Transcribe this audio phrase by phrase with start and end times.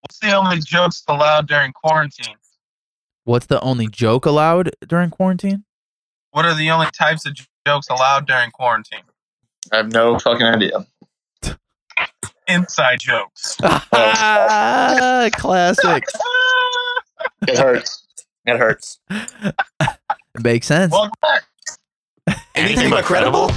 [0.00, 2.36] What's the only jokes allowed during quarantine?
[3.24, 5.64] What's the only joke allowed during quarantine?
[6.30, 7.36] What are the only types of
[7.66, 9.02] jokes allowed during quarantine?
[9.72, 10.86] I have no fucking idea.
[12.48, 13.56] Inside jokes.
[13.62, 16.04] Ah, Classic.
[17.46, 18.06] It hurts.
[18.46, 19.00] It hurts.
[19.10, 19.54] It
[20.42, 20.92] makes sense.
[20.92, 21.44] Welcome back.
[22.54, 23.50] Anything but credible?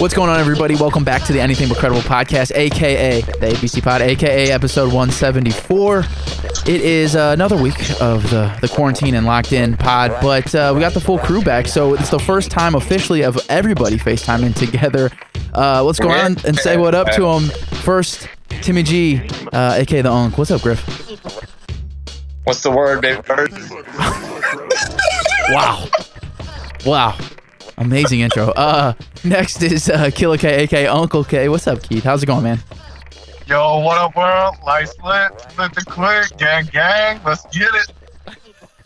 [0.00, 0.74] What's going on, everybody?
[0.74, 6.00] Welcome back to the Anything But Credible podcast, aka the ABC Pod, aka episode 174.
[6.66, 10.72] It is uh, another week of the, the quarantine and locked in pod, but uh,
[10.74, 14.56] we got the full crew back, so it's the first time officially of everybody FaceTiming
[14.56, 15.08] together.
[15.54, 17.44] Uh, let's go around and say what up to them.
[17.82, 19.20] First, Timmy G,
[19.52, 20.36] uh, aka the Unk.
[20.36, 20.84] What's up, Griff?
[22.42, 23.52] What's the word, baby bird?
[25.50, 25.86] Wow.
[26.84, 27.16] Wow.
[27.78, 28.48] Amazing intro.
[28.50, 31.48] Uh, next is uh, Killer K, aka Uncle K.
[31.48, 32.04] What's up, Keith?
[32.04, 32.58] How's it going, man?
[33.46, 34.56] Yo, what up, world?
[34.64, 37.20] Lights lit, lit the click, gang, gang.
[37.24, 37.68] Let's get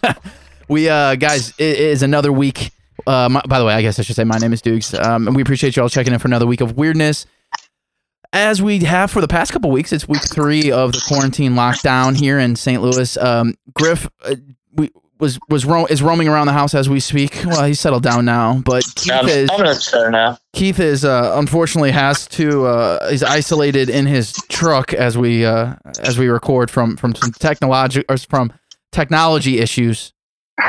[0.02, 0.16] it.
[0.70, 2.70] We uh guys, it is another week.
[3.04, 4.94] Uh, my, by the way, I guess I should say my name is Dukes.
[4.94, 7.26] Um, and we appreciate you all checking in for another week of weirdness.
[8.32, 12.16] As we have for the past couple weeks, it's week three of the quarantine lockdown
[12.16, 12.80] here in St.
[12.80, 13.16] Louis.
[13.16, 14.36] Um, Griff, uh,
[14.72, 17.42] we was was ro- is roaming around the house as we speak.
[17.44, 20.38] Well, he's settled down now, but Keith I'm, is I'm in a chair now.
[20.52, 25.74] Keith is uh, unfortunately has to uh, is isolated in his truck as we uh,
[26.00, 28.52] as we record from from some technology or from
[28.92, 30.12] technology issues.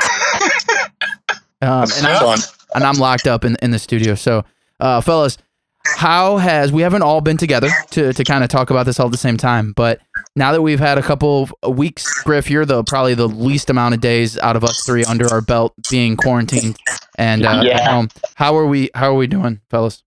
[1.63, 2.39] Um, and, I'm,
[2.73, 4.15] and I'm locked up in, in the studio.
[4.15, 4.43] So,
[4.79, 5.37] uh, fellas,
[5.85, 9.07] how has we haven't all been together to, to kind of talk about this all
[9.07, 9.99] at the same time, but
[10.35, 13.93] now that we've had a couple of weeks, Griff, you're the probably the least amount
[13.95, 16.77] of days out of us three under our belt being quarantined.
[17.17, 17.97] And uh, Yeah.
[17.97, 18.89] um, how are we?
[18.95, 20.03] How are we doing, fellas?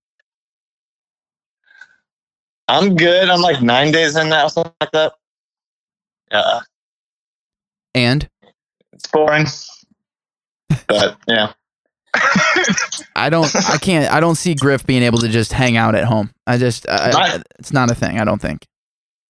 [2.69, 3.29] I'm good.
[3.29, 5.13] I'm like nine days in now, something like that.
[6.33, 6.61] Yeah,
[7.95, 8.29] And
[8.93, 9.47] it's boring.
[10.89, 11.53] But yeah,
[13.15, 16.05] I don't, I can't, I don't see Griff being able to just hang out at
[16.05, 16.31] home.
[16.47, 18.19] I just, I, Not- it's not a thing.
[18.19, 18.67] I don't think.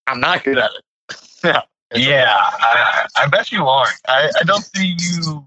[0.06, 1.16] I'm not good at it.
[1.44, 1.60] yeah.
[1.94, 3.94] Yeah, I, I bet you aren't.
[4.08, 5.46] I, I don't see you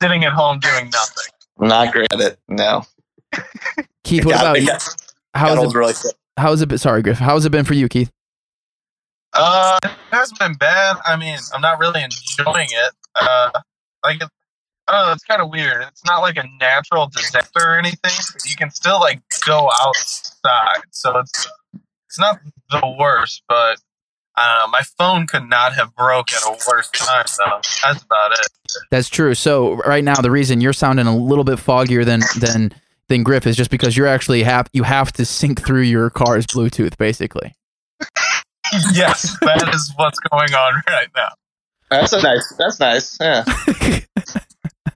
[0.00, 1.24] sitting at home doing nothing.
[1.60, 2.38] I'm not great at it.
[2.48, 2.84] No.
[4.04, 4.68] Keith, what about it you?
[4.68, 4.96] got- got
[5.34, 6.14] How's it, really quick.
[6.38, 6.78] how's it been?
[6.78, 7.18] Sorry, Griff.
[7.18, 8.10] How has it been for you, Keith?
[9.32, 10.96] Uh, it has been bad.
[11.04, 12.92] I mean, I'm not really enjoying it.
[13.14, 13.50] Uh,
[14.02, 14.28] like, it,
[14.88, 15.82] I don't know, it's kind of weird.
[15.82, 18.10] It's not like a natural disaster or anything.
[18.32, 21.46] But you can still like go outside, so it's
[22.10, 22.40] it's not
[22.70, 23.42] the worst.
[23.48, 23.78] But
[24.36, 24.66] I.
[24.70, 27.60] My phone could not have broke at a worse time, though.
[27.82, 28.48] That's about it.
[28.90, 29.34] That's true.
[29.34, 32.72] So right now, the reason you're sounding a little bit foggier than than
[33.08, 36.46] than Griff is just because you're actually have you have to sync through your car's
[36.46, 37.54] Bluetooth, basically.
[38.92, 41.30] yes, that is what's going on right now.
[41.90, 42.54] That's a nice.
[42.58, 43.18] That's nice.
[43.20, 43.44] Yeah.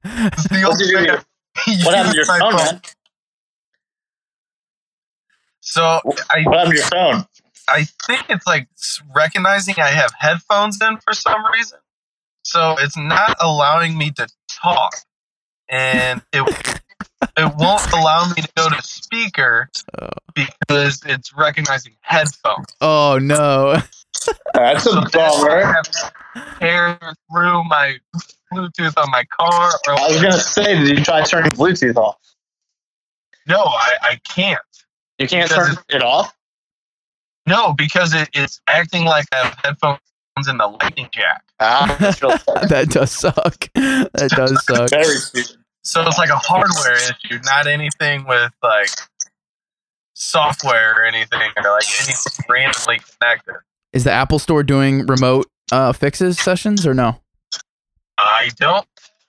[0.04, 1.18] What, only did you, way what
[1.66, 2.56] I use happened to your phone, phone.
[2.56, 2.80] man?
[5.74, 5.82] So
[6.30, 7.26] I What happened to your phone?
[7.68, 8.68] I think it's like
[9.12, 11.78] recognizing I have headphones in for some reason.
[12.44, 14.94] So it's not allowing me to talk.
[15.68, 16.48] And it
[17.36, 19.68] it won't allow me to go to speaker
[20.32, 22.66] because it's recognizing headphones.
[22.80, 23.76] Oh no!
[24.54, 25.64] That's a So then I bummer.
[25.64, 26.12] have to
[26.60, 26.98] tear
[27.32, 27.96] through my
[28.52, 32.16] Bluetooth on my car or I was gonna say, did you try turning Bluetooth off?
[33.48, 34.60] no, I, I can't.
[35.18, 36.34] You can't turn it off.
[37.46, 40.00] No, because it, it's acting like I have headphones
[40.48, 41.44] in the lightning jack.
[41.60, 42.68] Ah, that's real sad.
[42.68, 43.68] that does suck.
[43.74, 44.90] That does suck.
[44.90, 45.56] very stupid.
[45.82, 48.88] So it's like a hardware issue, not anything with like
[50.14, 53.56] software or anything or like anything randomly connected.
[53.92, 57.20] Is the Apple Store doing remote uh, fixes sessions or no?
[58.18, 58.86] I don't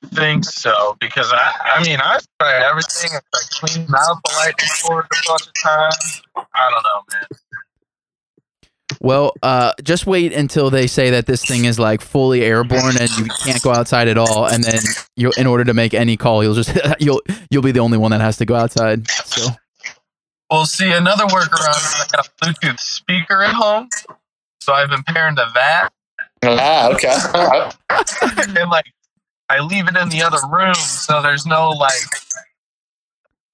[0.07, 3.11] think so because I, I mean I've tried everything.
[3.13, 6.21] I cleaned out the lightning cord a bunch of times.
[6.35, 7.27] I don't know, man.
[9.01, 13.09] Well, uh, just wait until they say that this thing is like fully airborne and
[13.17, 14.79] you can't go outside at all, and then
[15.15, 18.11] you, in order to make any call, you'll just you'll you'll be the only one
[18.11, 19.09] that has to go outside.
[19.09, 19.47] So
[20.51, 23.89] Well, see, another workaround is I got a Bluetooth speaker at home,
[24.61, 25.89] so I've been pairing to that,
[26.43, 27.15] Ah, okay.
[28.59, 28.85] And like
[29.49, 31.93] I leave it in the other room, so there's no like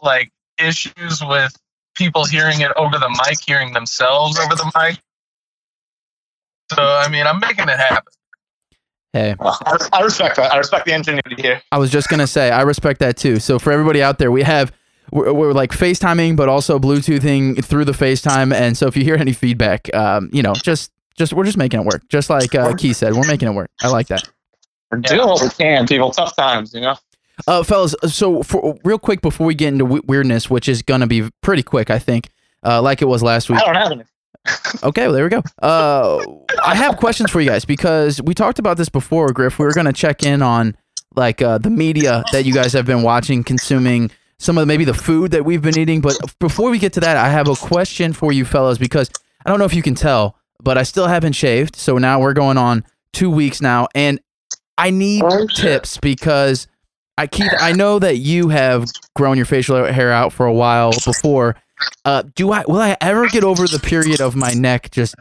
[0.01, 1.55] like issues with
[1.95, 4.99] people hearing it over the mic, hearing themselves over the mic.
[6.73, 8.13] So I mean, I'm making it happen.
[9.13, 10.53] Hey, Well, I, I respect that.
[10.53, 11.61] I respect the ingenuity here.
[11.71, 13.39] I was just gonna say I respect that too.
[13.39, 14.71] So for everybody out there, we have
[15.11, 18.53] we're, we're like FaceTiming, but also Bluetoothing through the FaceTime.
[18.53, 21.81] And so if you hear any feedback, um, you know, just just we're just making
[21.81, 22.07] it work.
[22.07, 23.69] Just like uh, Key said, we're making it work.
[23.81, 24.29] I like that.
[24.91, 26.11] We're doing what we can, people.
[26.11, 26.95] Tough times, you know.
[27.47, 31.07] Uh, fellas, so for real quick before we get into w- weirdness, which is gonna
[31.07, 32.29] be pretty quick, I think,
[32.63, 33.59] uh, like it was last week.
[33.61, 34.03] I don't have any.
[34.83, 35.43] Okay, well, there we go.
[35.61, 36.23] Uh,
[36.63, 39.59] I have questions for you guys because we talked about this before, Griff.
[39.59, 40.75] We were going to check in on
[41.15, 44.09] like uh, the media that you guys have been watching, consuming,
[44.39, 46.01] some of maybe the food that we've been eating.
[46.01, 49.11] But before we get to that, I have a question for you fellas because
[49.45, 51.75] I don't know if you can tell, but I still haven't shaved.
[51.75, 52.83] So now we're going on
[53.13, 54.19] two weeks now, and
[54.77, 56.67] I need Oh, tips because
[57.17, 60.91] I Keith, I know that you have grown your facial hair out for a while
[61.05, 61.55] before.
[62.05, 65.15] Uh, do I will I ever get over the period of my neck just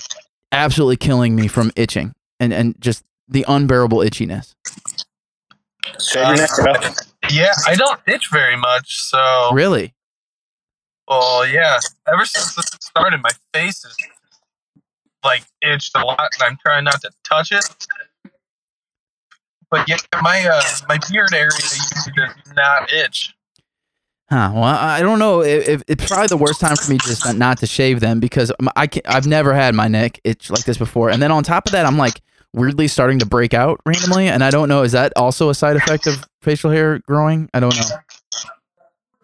[0.52, 4.55] absolutely killing me from itching and and just the unbearable itchiness?
[6.00, 6.73] Shave your neck, bro.
[7.31, 9.00] Yeah, I don't itch very much.
[9.02, 9.94] So Really?
[11.08, 11.79] well, yeah.
[12.12, 13.97] Ever since this started, my face is
[15.25, 17.64] like itched a lot, and I'm trying not to touch it.
[19.71, 23.35] But yeah, my uh, my beard area usually does not itch.
[24.29, 24.53] Huh.
[24.55, 25.43] Well, I don't know.
[25.43, 28.21] If, if it's probably the worst time for me just not, not to shave them
[28.21, 31.11] because I can, I've never had my neck itch like this before.
[31.11, 32.21] And then on top of that, I'm like
[32.53, 34.83] weirdly starting to break out randomly, and I don't know.
[34.83, 37.51] Is that also a side effect of facial hair growing?
[37.55, 37.97] I don't know.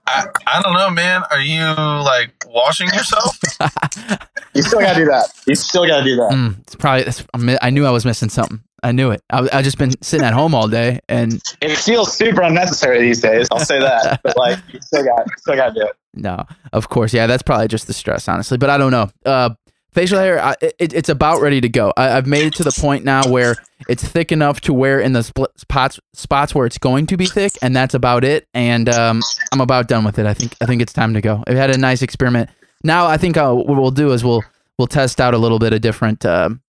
[0.07, 1.23] I, I don't know, man.
[1.31, 3.39] Are you like washing yourself?
[4.57, 5.29] You still gotta do that.
[5.47, 6.31] You still gotta do that.
[6.33, 7.03] Mm, it's probably.
[7.03, 7.23] It's,
[7.61, 8.63] I knew I was missing something.
[8.83, 9.23] I knew it.
[9.31, 13.21] I, I just been sitting at home all day, and It feels super unnecessary these
[13.21, 13.49] days.
[13.51, 14.21] I'll say that.
[14.25, 15.93] but like, you still got, still gotta do it.
[16.15, 18.57] no, of course, yeah, that's probably just the stress, honestly.
[18.57, 19.11] But I don't know.
[19.27, 19.51] Uh,
[19.97, 21.93] facial hair, I, it, it's about ready to go.
[21.97, 23.57] I, I've made it to the point now where
[23.89, 25.23] it's thick enough to where in the
[25.57, 28.47] spots spots where it's going to be thick, and that's about it.
[28.53, 29.23] And um,
[29.53, 30.27] I'm about done with it.
[30.27, 31.43] I think I think it's time to go.
[31.47, 32.51] I've had a nice experiment.
[32.85, 34.45] Now I think uh, what we'll do is we'll
[34.79, 36.61] we'll test out a little bit of different um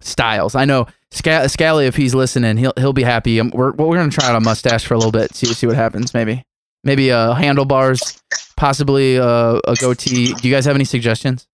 [0.00, 0.54] styles.
[0.54, 3.40] I know Scal- Scally, if he's listening, he'll he'll be happy.
[3.40, 5.34] Um, we're we're gonna try out a mustache for a little bit.
[5.34, 6.12] See see what happens.
[6.12, 6.44] Maybe
[6.84, 8.22] maybe uh, handlebars,
[8.56, 10.34] possibly uh, a goatee.
[10.34, 11.46] Do you guys have any suggestions?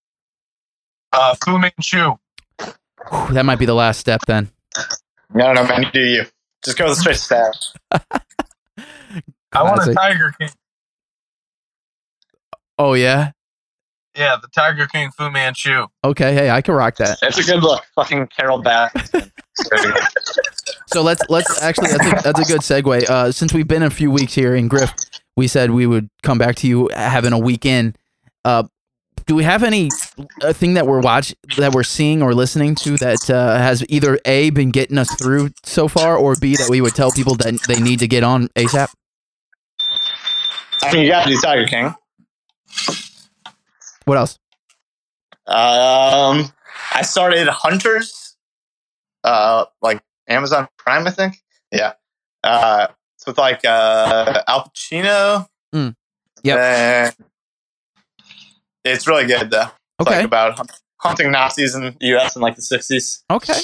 [1.13, 2.15] Uh, Fu Manchu.
[2.59, 4.51] Whew, that might be the last step then.
[5.35, 5.83] No, no, man.
[5.83, 6.25] You do you.
[6.65, 7.73] Just go with the straight stash.
[9.53, 10.51] I want a Tiger King.
[12.79, 13.33] Oh yeah.
[14.17, 15.87] Yeah, the Tiger King Fu Manchu.
[16.05, 16.35] Okay.
[16.35, 17.19] Hey, I can rock that.
[17.23, 17.85] It's a good look.
[17.95, 18.93] Fucking Carol Bass.
[20.93, 23.09] So let's let's actually that's a, that's a good segue.
[23.09, 24.93] Uh, since we've been a few weeks here in Griff,
[25.37, 27.97] we said we would come back to you having a weekend.
[28.45, 28.65] Uh,
[29.27, 29.91] do we have any
[30.43, 34.19] uh, thing that we're watch that we're seeing or listening to that uh, has either
[34.25, 37.59] a been getting us through so far, or b that we would tell people that
[37.69, 38.89] they need to get on ASAP?
[40.83, 41.95] I mean, you gotta do Tiger King.
[44.05, 44.39] What else?
[45.47, 46.53] Um,
[46.93, 48.37] I started Hunters,
[49.25, 51.37] uh, like Amazon Prime, I think.
[51.73, 51.95] Yeah.
[52.43, 55.47] Uh, it's with like uh, Al Pacino.
[55.75, 55.95] Mm.
[56.43, 56.59] Yep.
[56.59, 57.15] And
[58.85, 59.71] it's really good though.
[60.01, 60.17] It's Okay.
[60.19, 60.67] like about hun-
[60.99, 62.37] hunting Nazis in the U.S.
[62.37, 63.23] in like the '60s.
[63.31, 63.61] Okay.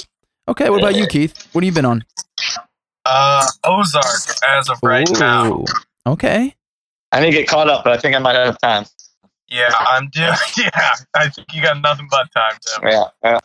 [0.47, 0.69] Okay.
[0.69, 1.47] What about you, Keith?
[1.53, 2.05] What have you been on?
[3.05, 4.05] Uh, Ozark
[4.47, 5.63] as of right now.
[6.05, 6.53] Okay.
[7.11, 8.85] I need to get caught up, but I think I might have time.
[9.47, 10.33] Yeah, I'm doing.
[10.57, 12.89] Yeah, I think you got nothing but time, Tim.
[12.89, 13.03] Yeah.
[13.23, 13.39] yeah.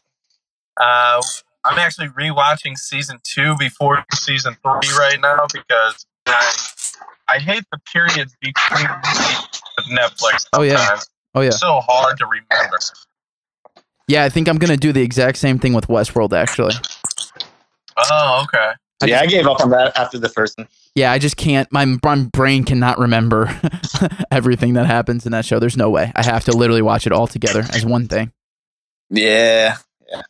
[0.81, 1.23] Uh,
[1.65, 6.53] I'm actually rewatching season two before season three right now because I
[7.29, 8.89] I hate the periods between
[9.77, 10.47] with Netflix.
[10.53, 10.99] Oh, yeah.
[11.35, 11.35] Sometimes.
[11.35, 11.51] Oh yeah.
[11.51, 12.79] So hard to remember.
[14.09, 16.33] Yeah, I think I'm gonna do the exact same thing with Westworld.
[16.33, 16.75] Actually.
[17.97, 18.73] Oh, okay.
[19.03, 20.69] I yeah, I gave up on that after the first one.
[20.95, 21.71] Yeah, I just can't.
[21.73, 23.59] My, my brain cannot remember
[24.31, 25.59] everything that happens in that show.
[25.59, 26.13] There's no way.
[26.15, 28.31] I have to literally watch it all together as one thing.
[29.11, 29.77] Yeah,
[30.09, 30.23] yeah.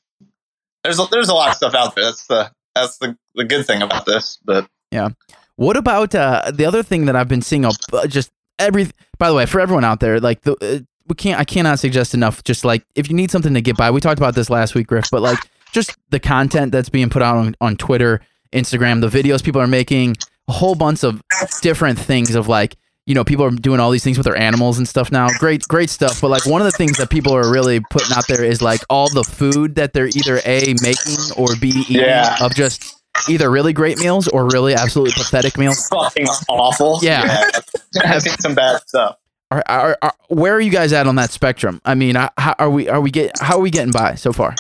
[0.85, 2.05] There's a, there's a lot of stuff out there.
[2.05, 4.39] That's the that's the, the good thing about this.
[4.45, 5.11] But yeah,
[5.57, 7.65] What about uh, the other thing that I've been seeing?
[7.67, 7.73] Uh,
[8.07, 8.89] just every.
[9.19, 11.39] By the way, for everyone out there, like the uh, we can't.
[11.41, 12.43] I cannot suggest enough.
[12.45, 14.87] Just like if you need something to get by, we talked about this last week,
[14.87, 15.07] Griff.
[15.11, 15.39] But like
[15.73, 18.21] just the content that's being put out on, on Twitter,
[18.53, 20.17] Instagram, the videos people are making,
[20.49, 21.23] a whole bunch of
[21.61, 22.77] different things of like.
[23.05, 25.27] You know, people are doing all these things with their animals and stuff now.
[25.41, 26.21] Great, great stuff.
[26.21, 28.81] But like one of the things that people are really putting out there is like
[28.89, 32.37] all the food that they're either a making or b eating Yeah.
[32.41, 32.95] of just
[33.29, 35.89] either really great meals or really absolutely pathetic meals.
[35.89, 37.01] fucking awful.
[37.03, 37.51] Yeah.
[38.05, 39.17] I've seen some bad stuff.
[39.53, 41.83] Are, are, are, where are you guys at on that spectrum?
[41.85, 44.33] I mean, uh, how are we are we get how are we getting by so
[44.33, 44.55] far?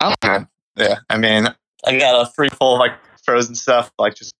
[0.00, 0.46] I'm good.
[0.76, 1.48] Yeah, I mean,
[1.84, 2.92] I got a free full of like
[3.24, 4.32] frozen stuff, like just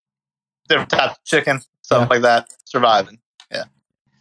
[0.68, 2.06] different types of chicken, stuff Yeah.
[2.08, 2.52] like that.
[2.66, 3.18] Surviving.
[3.50, 3.64] Yeah,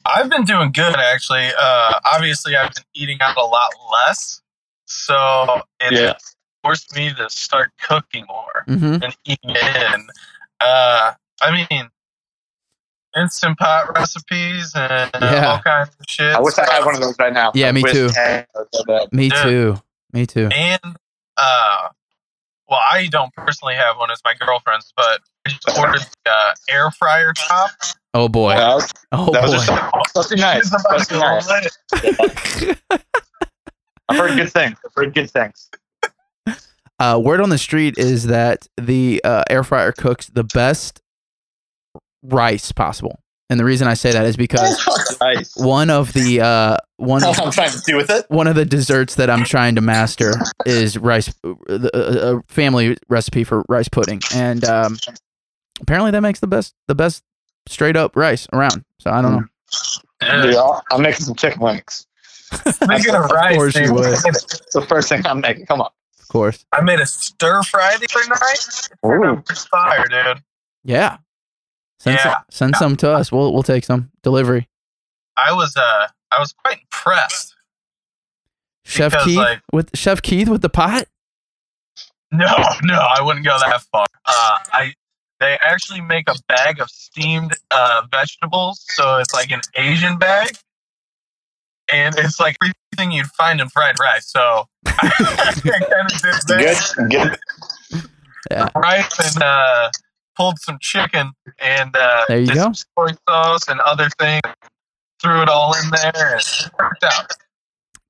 [0.07, 1.47] I've been doing good actually.
[1.59, 3.69] Uh, obviously, I've been eating out a lot
[4.07, 4.41] less,
[4.85, 9.03] so it's forced me to start cooking more Mm-hmm.
[9.03, 10.07] and eating in.
[10.59, 11.89] Uh, I mean,
[13.17, 15.51] instant pot recipes and Yeah.
[15.51, 16.35] all kinds of shit.
[16.35, 17.51] I wish I had one of those right now.
[17.55, 18.09] Yeah, me too.
[18.15, 19.11] egg, so bad.
[19.11, 19.43] Me Yeah.
[19.43, 19.81] too.
[20.13, 20.47] Me too.
[20.51, 20.79] And
[21.37, 21.89] uh,
[22.69, 26.53] well, I don't personally have one as my girlfriend's, but I just ordered the uh,
[26.69, 27.71] air fryer top.
[28.13, 28.55] Oh boy.
[28.55, 29.75] That Oh that was boy.
[29.75, 30.57] just supposed to nice.
[30.59, 32.99] It's about Supposed to to be go nice.
[34.09, 34.77] I've heard good things.
[34.85, 35.69] I've heard good things.
[36.99, 41.01] Uh, word on the street is that the uh, air fryer cooks the best
[42.23, 45.55] rice possible, and the reason I say that is because nice.
[45.55, 48.25] one of the uh, one What I'm trying to do with it.
[48.29, 50.33] one of the desserts that I'm trying to master
[50.65, 54.97] is rice, uh, a a family recipe for rice pudding, and um,
[55.81, 57.23] apparently that makes the best the best
[57.67, 58.83] straight up rice around.
[58.99, 59.43] So I don't know.
[60.43, 62.05] Dude, I'll- I'm making some chicken wings.
[62.51, 64.17] Speaking of Of rice, course you would.
[64.25, 65.67] It's the first thing I'm making.
[65.67, 65.91] Come on.
[66.19, 69.35] Of course, I made a stir fry the other night.
[69.37, 69.43] Ooh.
[69.49, 70.43] It's fire, dude.
[70.83, 71.17] yeah.
[71.99, 72.23] Send Yeah.
[72.23, 73.31] some, send some to us.
[73.31, 74.67] We'll we'll take some delivery.
[75.37, 77.55] I was uh, I was quite impressed.
[78.85, 81.05] Chef Because, Keith like- with Chef Keith with the pot.
[82.31, 82.45] No,
[82.83, 84.05] no, I wouldn't go that far.
[84.25, 84.93] Uh, I
[85.39, 90.57] they actually make a bag of steamed uh, vegetables, so it's like an Asian bag,
[91.91, 94.27] and it's like everything you'd find in fried rice.
[94.31, 95.09] So I
[95.61, 97.07] kind of did that.
[97.09, 97.99] Good.
[98.49, 98.69] Good.
[98.75, 99.89] rice and uh,
[100.39, 102.61] pulled some chicken and uh, There you did go.
[102.61, 104.41] some soy sauce and other things.
[105.21, 107.31] Threw it all in there and worked out.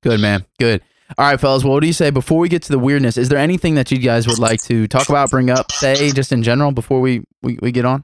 [0.03, 0.45] Good man.
[0.59, 0.83] Good.
[1.17, 1.63] All right, fellas.
[1.63, 3.17] Well, what do you say before we get to the weirdness?
[3.17, 6.31] Is there anything that you guys would like to talk about, bring up, say, just
[6.31, 8.03] in general before we we, we get on?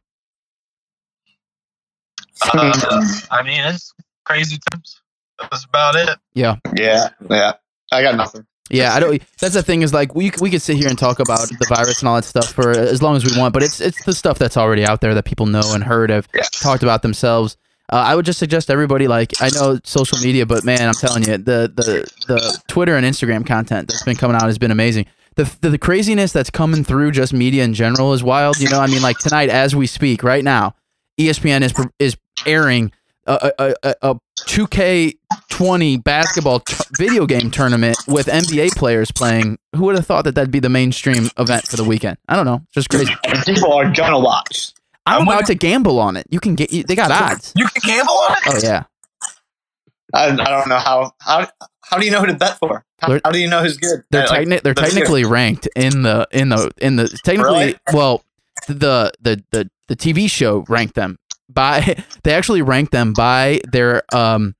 [2.53, 3.93] Uh, I mean, it's
[4.25, 5.01] crazy times.
[5.39, 6.17] That's about it.
[6.33, 6.55] Yeah.
[6.75, 7.09] Yeah.
[7.29, 7.53] Yeah.
[7.91, 8.45] I got nothing.
[8.69, 9.21] Yeah, I don't.
[9.39, 11.99] That's the thing is like we we could sit here and talk about the virus
[11.99, 14.39] and all that stuff for as long as we want, but it's it's the stuff
[14.39, 16.43] that's already out there that people know and heard of, Yeah.
[16.53, 17.57] talked about themselves.
[17.93, 21.21] Uh, I would just suggest everybody like I know social media, but man, I'm telling
[21.23, 25.05] you, the the the Twitter and Instagram content that's been coming out has been amazing.
[25.35, 28.57] The, the the craziness that's coming through just media in general is wild.
[28.57, 30.73] You know, I mean, like tonight as we speak, right now,
[31.19, 32.17] ESPN is is
[32.47, 32.91] airing
[33.27, 39.57] a a, a, a 2K20 basketball t- video game tournament with NBA players playing.
[39.75, 42.17] Who would have thought that that'd be the mainstream event for the weekend?
[42.27, 43.13] I don't know, just crazy.
[43.23, 44.71] And people are gonna watch.
[45.05, 46.25] I'm I'm about to gamble on it.
[46.29, 46.71] You can get.
[46.73, 47.53] You, they got odds.
[47.55, 48.37] You can gamble on it?
[48.47, 48.83] Oh yeah.
[50.13, 51.47] I, I don't know how how
[51.83, 52.83] how do you know who to bet for?
[52.99, 54.01] How, how do you know who's good?
[54.09, 57.75] They're like, techni- they're the- technically ranked in the in the in the technically Really?
[57.93, 58.23] well
[58.67, 61.17] the the the the TV show ranked them
[61.49, 64.55] by they actually ranked them by their um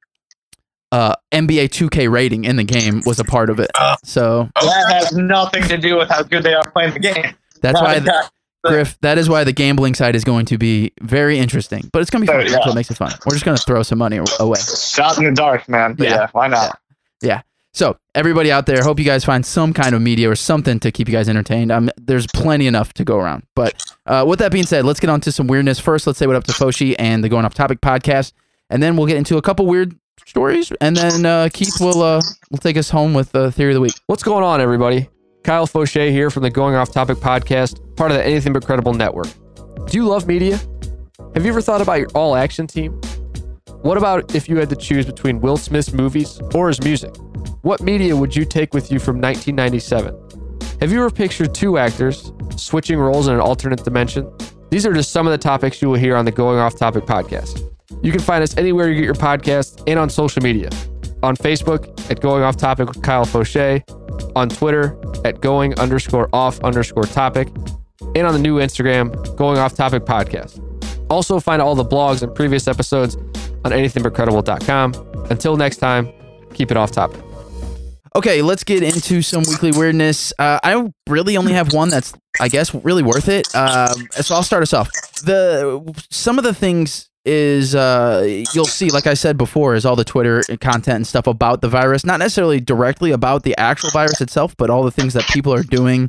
[0.91, 3.71] uh NBA 2K rating in the game was a part of it.
[3.75, 3.95] Oh.
[4.03, 7.35] So that has nothing to do with how good they are playing the game.
[7.61, 8.29] that's why the,
[8.65, 11.87] Griff that is why the gambling side is going to be very interesting.
[11.93, 12.47] But it's going to be fun.
[12.47, 13.11] Oh, That's what makes it fun.
[13.25, 14.59] We're just going to throw some money away.
[14.59, 15.93] shot in the dark, man.
[15.93, 16.15] But Yeah.
[16.15, 16.79] yeah, why not?
[17.75, 20.93] So everybody out there, hope you guys find some kind of media or something to
[20.93, 21.91] keep you guys entertained.
[21.97, 23.43] There's plenty enough to go around.
[23.53, 25.77] But uh, with that being said, let's get on to some weirdness.
[25.77, 28.31] First, let's say what up to Foshi and the Going Off Topic podcast,
[28.69, 29.93] and then we'll get into a couple weird
[30.25, 33.75] stories, and then uh, Keith will uh, will take us home with the theory of
[33.75, 33.95] the week.
[34.07, 35.09] What's going on, everybody?
[35.43, 38.93] Kyle Fauché here from the Going Off Topic podcast, part of the Anything But Credible
[38.93, 39.27] network.
[39.87, 40.61] Do you love media?
[41.33, 43.01] Have you ever thought about your all action team?
[43.81, 47.13] What about if you had to choose between Will Smith's movies or his music?
[47.61, 50.15] What media would you take with you from 1997?
[50.81, 54.31] Have you ever pictured two actors switching roles in an alternate dimension?
[54.69, 57.05] These are just some of the topics you will hear on the Going Off Topic
[57.05, 57.61] podcast.
[58.03, 60.69] You can find us anywhere you get your podcast and on social media.
[61.23, 63.83] On Facebook at Going Off Topic with Kyle Fauché,
[64.35, 67.47] on Twitter at going underscore off underscore topic,
[68.15, 70.61] and on the new Instagram, Going Off Topic Podcast.
[71.09, 73.15] Also, find all the blogs and previous episodes
[73.63, 74.93] on anythingbutcredible.com.
[75.29, 76.11] Until next time,
[76.53, 77.21] keep it off topic.
[78.15, 80.31] Okay, let's get into some weekly weirdness.
[80.39, 83.53] Uh, I really only have one that's, I guess, really worth it.
[83.53, 84.89] Um, so I'll start us off.
[85.23, 89.97] The some of the things is uh, you'll see, like I said before, is all
[89.97, 92.05] the Twitter content and stuff about the virus.
[92.05, 95.63] Not necessarily directly about the actual virus itself, but all the things that people are
[95.63, 96.07] doing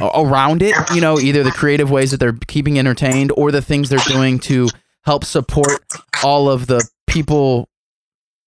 [0.00, 0.76] around it.
[0.94, 4.38] You know, either the creative ways that they're keeping entertained, or the things they're doing
[4.40, 4.68] to
[5.02, 5.82] help support
[6.22, 7.68] all of the people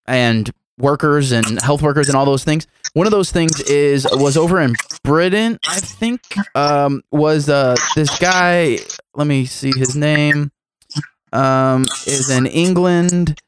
[0.06, 2.68] and workers and health workers and all those things.
[2.94, 6.22] One of those things is was over in Britain, I think.
[6.56, 8.80] Um, was uh this guy?
[9.16, 10.52] Let me see his name.
[11.32, 13.40] Um, is in England.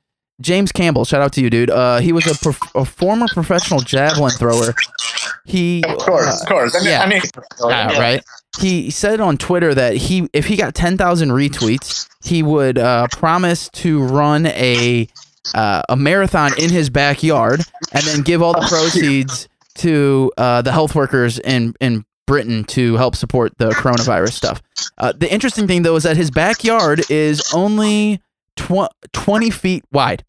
[0.41, 1.69] James Campbell, shout out to you, dude.
[1.69, 4.73] Uh, he was a, prof- a former professional javelin thrower.
[5.45, 6.75] He, Of course, uh, of course.
[6.75, 7.03] I mean, yeah.
[7.03, 7.21] I mean,
[7.67, 8.23] yeah, right.
[8.59, 13.07] He said on Twitter that he, if he got ten thousand retweets, he would uh,
[13.11, 15.07] promise to run a
[15.53, 17.61] uh, a marathon in his backyard
[17.93, 22.95] and then give all the proceeds to uh, the health workers in in Britain to
[22.95, 24.61] help support the coronavirus stuff.
[24.97, 28.19] Uh, the interesting thing though is that his backyard is only
[28.55, 30.23] tw- twenty feet wide.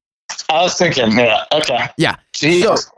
[0.50, 1.88] I was thinking, yeah, okay.
[1.96, 2.16] Yeah.
[2.32, 2.90] Jesus.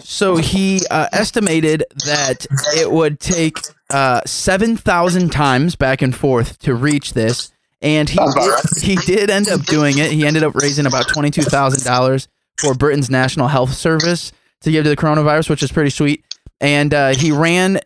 [0.00, 3.58] So he uh, estimated that it would take
[3.90, 7.52] uh, seven thousand times back and forth to reach this,
[7.82, 8.64] and he did, right.
[8.82, 10.10] he did end up doing it.
[10.10, 14.32] He ended up raising about twenty two thousand dollars for Britain's National Health Service
[14.62, 16.24] to give to the coronavirus, which is pretty sweet.
[16.60, 17.80] And uh, he ran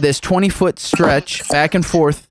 [0.00, 2.28] this twenty foot stretch back and forth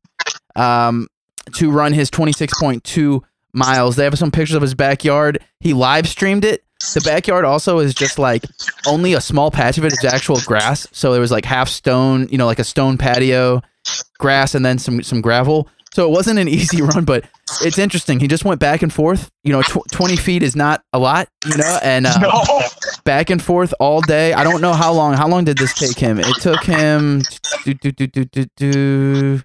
[0.56, 1.08] um,
[1.54, 3.96] to run his twenty six point two miles.
[3.96, 5.42] They have some pictures of his backyard.
[5.62, 6.64] He live streamed it.
[6.94, 8.44] The backyard also is just like
[8.86, 10.86] only a small patch of it is actual grass.
[10.92, 13.62] So it was like half stone, you know, like a stone patio,
[14.20, 15.70] grass, and then some some gravel.
[15.96, 17.24] So it wasn't an easy run, but
[17.62, 18.20] it's interesting.
[18.20, 19.32] He just went back and forth.
[19.46, 22.62] You know, tw- twenty feet is not a lot, you know, and uh,
[23.06, 24.34] back and forth all day.
[24.34, 25.14] I don't know how long.
[25.14, 26.20] How long did this take him?
[26.20, 27.22] It took him
[27.64, 29.42] do, do, do, do, do, do,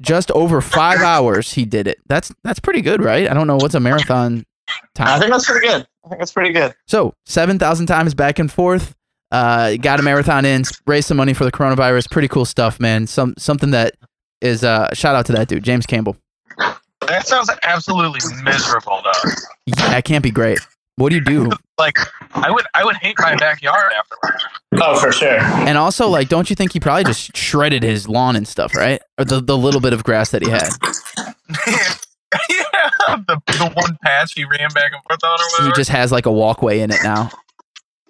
[0.00, 1.52] just over five hours.
[1.52, 1.98] He did it.
[2.06, 3.30] That's that's pretty good, right?
[3.30, 4.46] I don't know what's a marathon
[4.94, 5.08] time.
[5.08, 5.86] I think that's pretty good.
[6.06, 6.74] I think that's pretty good.
[6.88, 8.94] So seven thousand times back and forth.
[9.30, 12.10] Uh, got a marathon in, raised some money for the coronavirus.
[12.10, 13.06] Pretty cool stuff, man.
[13.06, 13.94] Some something that
[14.44, 16.16] is uh, shout out to that dude, James Campbell.
[17.06, 19.30] That sounds absolutely miserable, though.
[19.66, 20.58] Yeah, it can't be great.
[20.96, 21.50] What do you do?
[21.76, 21.98] Like,
[22.36, 24.44] I would, I would hate my backyard afterwards.
[24.74, 25.40] Oh, for sure.
[25.40, 29.02] And also, like, don't you think he probably just shredded his lawn and stuff, right?
[29.18, 30.68] Or the, the little bit of grass that he had.
[32.48, 36.12] yeah, the, the one patch he ran back and forth on or He just has
[36.12, 37.28] like a walkway in it now.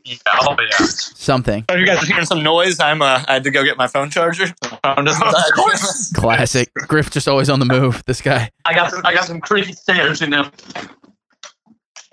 [0.05, 0.87] Yeah, oh yeah.
[0.87, 2.79] Something Oh, you guys are hearing some noise?
[2.81, 3.01] I'm.
[3.03, 4.47] Uh, I had to go get my phone charger.
[4.83, 5.17] Phone Of
[5.55, 6.12] course.
[6.14, 6.73] classic.
[6.75, 8.03] Griff just always on the move.
[8.07, 8.51] This guy.
[8.64, 10.51] I got some, I got some creepy stairs, you know.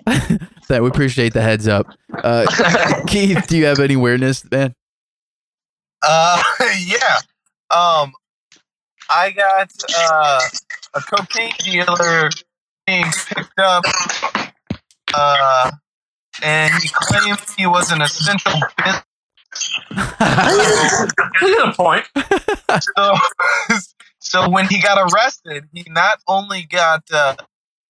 [0.68, 1.86] That we appreciate the heads up.
[2.14, 2.46] Uh,
[3.06, 4.74] Keith, do you have any weirdness, man?
[6.02, 6.42] Uh,
[6.78, 7.18] yeah.
[7.70, 8.12] Um,
[9.10, 10.40] I got uh,
[10.94, 12.30] a cocaine dealer
[12.86, 13.84] being picked up.
[15.14, 15.72] Uh,
[16.42, 19.02] and he claimed he was an essential business.
[19.90, 22.06] You got a point.
[22.80, 23.14] So,
[24.20, 27.36] so when he got arrested, he not only got uh,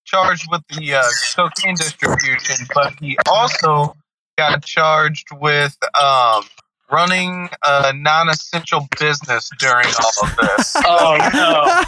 [0.04, 1.04] charged with the uh,
[1.36, 3.94] cocaine distribution, but he also
[4.36, 6.42] got charged with um,
[6.90, 10.76] running a non-essential business during all of this.
[10.84, 11.82] Oh no.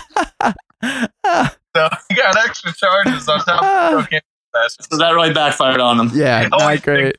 [1.75, 4.34] So he got extra charges on top of the cocaine possession.
[4.69, 6.11] So that really backfired on him.
[6.15, 7.17] yeah, Oh, not great.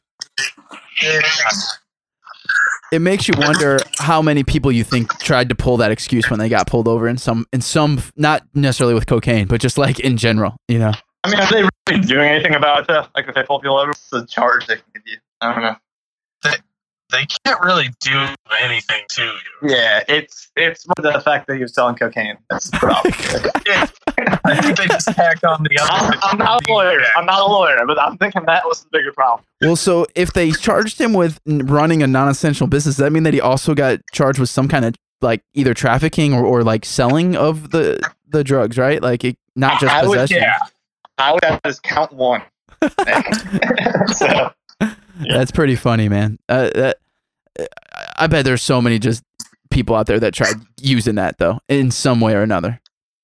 [2.92, 6.40] It makes you wonder how many people you think tried to pull that excuse when
[6.40, 10.00] they got pulled over in some in some not necessarily with cocaine, but just like
[10.00, 10.92] in general, you know.
[11.24, 13.08] I mean, are they really doing anything about it?
[13.16, 15.18] Like, if they pull people over, what's the charge they can give you?
[15.42, 15.76] I don't know.
[17.12, 18.28] They can't really do
[18.62, 19.70] anything to you.
[19.70, 22.38] Yeah, it's it's more the fact that he was selling cocaine.
[22.50, 23.14] That's the problem.
[24.46, 25.92] I think they just tacked on the other.
[25.92, 27.04] I'm, I'm not a lawyer.
[27.16, 29.46] I'm not a lawyer, but I'm thinking that was the bigger problem.
[29.62, 33.34] Well, so if they charged him with running a non-essential business, does that mean that
[33.34, 37.36] he also got charged with some kind of like either trafficking or, or like selling
[37.36, 39.02] of the the drugs, right?
[39.02, 40.44] Like it, not just I would, possession.
[40.44, 40.58] yeah,
[41.18, 42.42] I would have this count one.
[44.14, 44.52] so,
[45.30, 46.40] That's pretty funny, man.
[46.50, 46.98] Uh, that,
[48.18, 49.24] I bet there's so many just
[49.72, 52.80] people out there that tried using that though in some way or another.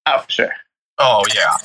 [0.05, 0.53] oh, for sure.
[0.97, 1.57] Oh yeah.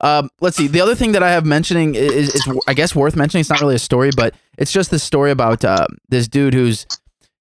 [0.00, 0.66] Um, let's see.
[0.66, 3.40] The other thing that I have mentioning is, is, I guess, worth mentioning.
[3.40, 6.86] It's not really a story, but it's just this story about uh, this dude who's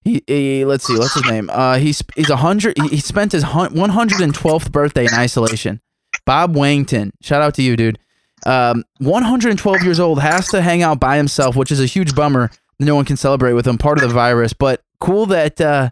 [0.04, 0.64] he, he.
[0.64, 1.50] Let's see, what's his name?
[1.52, 2.78] Uh, he's he's a hundred.
[2.78, 5.82] He, he spent his one hundred and twelfth birthday in isolation.
[6.26, 8.00] Bob Weighton, shout out to you, dude.
[8.46, 12.50] Um, 112 years old has to hang out by himself, which is a huge bummer.
[12.80, 13.78] No one can celebrate with him.
[13.78, 15.90] Part of the virus, but cool that uh,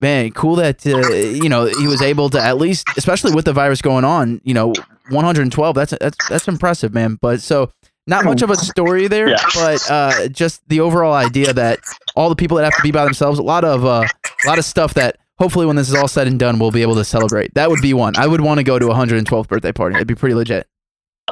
[0.00, 3.52] man, cool that uh, you know he was able to at least, especially with the
[3.52, 4.72] virus going on, you know,
[5.10, 5.74] 112.
[5.74, 7.18] That's that's that's impressive, man.
[7.20, 7.70] But so
[8.06, 9.36] not much of a story there, Yeah.
[9.54, 11.78] but uh, just the overall idea that
[12.16, 14.04] all the people that have to be by themselves, a lot of uh,
[14.44, 16.82] a lot of stuff that hopefully when this is all said and done, we'll be
[16.82, 17.54] able to celebrate.
[17.54, 18.16] That would be one.
[18.16, 19.94] I would want to go to a 112th birthday party.
[19.96, 20.66] It'd be pretty legit.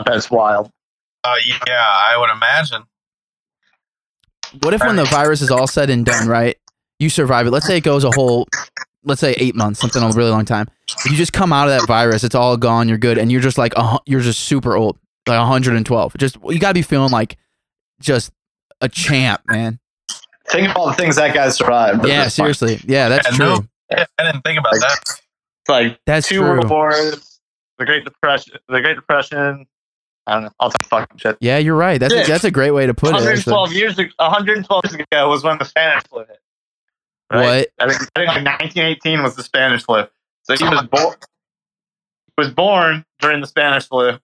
[0.05, 0.71] That's wild.
[1.25, 1.35] Uh,
[1.67, 2.83] yeah, I would imagine.
[4.63, 6.57] what if when the virus is all said and done, right?
[6.99, 7.51] You survive it.
[7.51, 8.47] Let's say it goes a whole,
[9.05, 10.69] let's say eight months, something a really long time.
[11.05, 12.89] If you just come out of that virus, it's all gone.
[12.89, 16.17] You're good, and you're just like a, you're just super old, like 112.
[16.17, 17.37] Just you gotta be feeling like
[18.01, 18.31] just
[18.81, 19.79] a champ, man.
[20.49, 22.07] Think of all the things that guy survived.
[22.07, 22.81] Yeah, seriously.
[22.87, 23.47] Yeah, that's Yeah, true.
[23.47, 23.65] no.
[23.91, 24.99] Yeah, I didn't think about that.
[25.69, 26.49] Like That's two true.
[26.49, 27.41] world wars,
[27.79, 29.67] the Great Depression, the Great Depression.
[30.27, 30.51] I don't know.
[30.59, 31.37] All that fucking shit.
[31.41, 31.99] Yeah, you're right.
[31.99, 33.15] That's a, that's a great way to put it.
[33.17, 33.53] actually.
[33.53, 36.41] 112 years ago, 112 years ago was when the Spanish flu hit.
[37.29, 37.41] What?
[37.41, 40.05] I think, I think like 1918 was the Spanish flu.
[40.43, 41.17] So he was born.
[42.39, 44.19] Was born during the Spanish flu,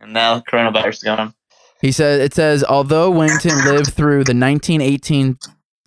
[0.00, 1.34] and now coronavirus is going.
[1.80, 5.38] He said it says although Wellington lived through the 1918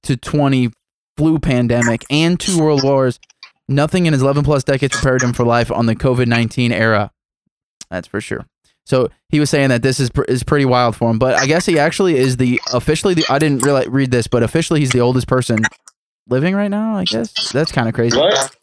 [0.04, 0.72] to 20
[1.16, 3.22] flu pandemic and two world wars,
[3.70, 7.12] nothing in his 11 plus decades prepared him for life on the COVID-19 era.
[7.90, 8.46] That's for sure.
[8.86, 11.48] So he was saying that this is pr- is pretty wild for him, but I
[11.48, 14.92] guess he actually is the officially the I didn't really read this, but officially he's
[14.92, 15.60] the oldest person
[16.30, 16.96] living right now.
[16.96, 18.18] I guess that's kind of crazy.
[18.18, 18.56] What?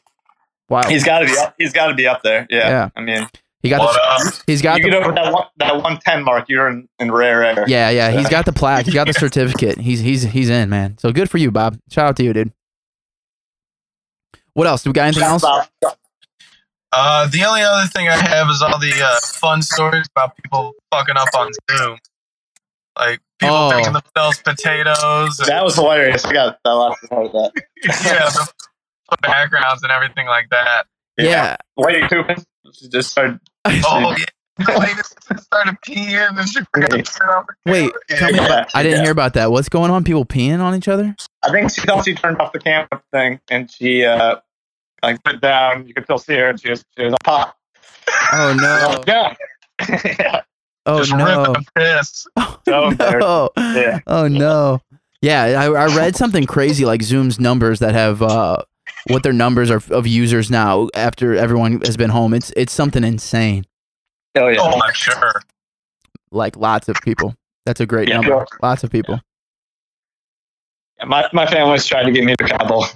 [0.69, 0.83] Wow.
[0.89, 1.55] He's got to be up.
[1.59, 2.47] He's got to be up there.
[2.51, 2.69] Yeah.
[2.69, 2.89] Yeah.
[2.97, 3.27] I mean,
[3.63, 4.21] He got What the, up?
[4.21, 7.11] Um, he's got you the get over that one, that 110 mark, you're in, in
[7.13, 7.65] rare air.
[7.69, 8.85] Yeah, yeah, he's got the plaque.
[8.87, 9.79] He's got the certificate.
[9.79, 10.99] He's he's he's in, man.
[10.99, 11.79] So good for you, Bob.
[11.91, 12.53] Shout out to you, dude.
[14.55, 14.83] What else?
[14.83, 15.45] Do we got anything else?
[16.93, 20.73] Uh, the only other thing I have is all the uh, fun stories about people
[20.91, 21.99] fucking up on Zoom.
[22.99, 23.71] Like people Oh.
[23.75, 25.39] making themselves potatoes.
[25.39, 26.25] And, That was hilarious.
[26.27, 27.53] I got that last part of that.
[27.85, 28.29] yeah,
[29.11, 30.87] the backgrounds and everything like that.
[31.17, 31.57] Yeah.
[31.79, 32.45] Lady Coopin
[32.91, 33.41] just started.
[33.67, 34.25] Oh, yeah.
[34.59, 36.93] The lady started peeing and she forgot
[37.39, 38.49] off Wait, tell me Yeah.
[38.49, 38.71] that.
[38.75, 39.51] I didn't hear about that.
[39.51, 40.05] What's going on?
[40.05, 41.17] People peeing on each other?
[41.43, 44.37] I think she thought she turned off the camera thing, and she uh,
[45.03, 45.87] like put it down.
[45.87, 47.57] You can still see her, and she was she was hot.
[48.33, 49.03] Oh no!
[49.07, 49.35] Yeah.
[50.19, 50.43] yeah.
[50.85, 51.47] Oh Just no!
[51.47, 52.27] ripping piss.
[52.37, 53.51] Oh So no!
[53.57, 54.01] Yeah.
[54.07, 54.81] Oh no!
[55.21, 58.57] Yeah, I, I read something crazy like Zoom's numbers that have uh,
[59.07, 62.35] what their numbers are of users now after everyone has been home.
[62.35, 63.65] It's it's something insane.
[64.37, 64.59] Oh yeah.
[64.61, 65.43] Oh, I'm sure.
[66.33, 67.35] Like lots of people.
[67.67, 68.21] That's a great Yeah.
[68.21, 68.45] number.
[68.63, 69.21] Lots of people.
[71.07, 72.87] My my family's trying to get me to Kabul.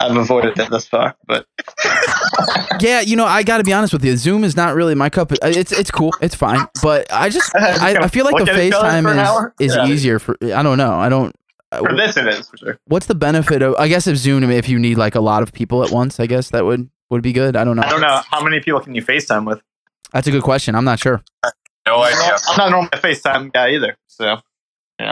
[0.00, 1.46] I've, uh, avoided it thus far, but
[2.80, 4.16] Yeah, you know, I got to be honest with you.
[4.16, 5.32] Zoom is not really my cup.
[5.32, 8.48] Of, it's it's cool, it's fine, but I just I, I feel like the Look
[8.50, 9.86] at each other for an FaceTime is is Yeah.
[9.86, 10.36] easier for.
[10.42, 10.94] I don't know.
[10.94, 11.34] I don't.
[11.76, 12.78] for this it is for sure.
[12.86, 13.74] What's the benefit of?
[13.78, 16.26] I guess if Zoom, if you need like a lot of people at once, I
[16.26, 17.56] guess that would would be good.
[17.56, 17.82] I don't know.
[17.82, 19.60] I don't know how many people can you FaceTime with.
[20.12, 20.74] That's a good question.
[20.74, 21.22] I'm not sure.
[21.86, 22.36] No idea.
[22.48, 24.36] I'm not normally a FaceTime guy either, so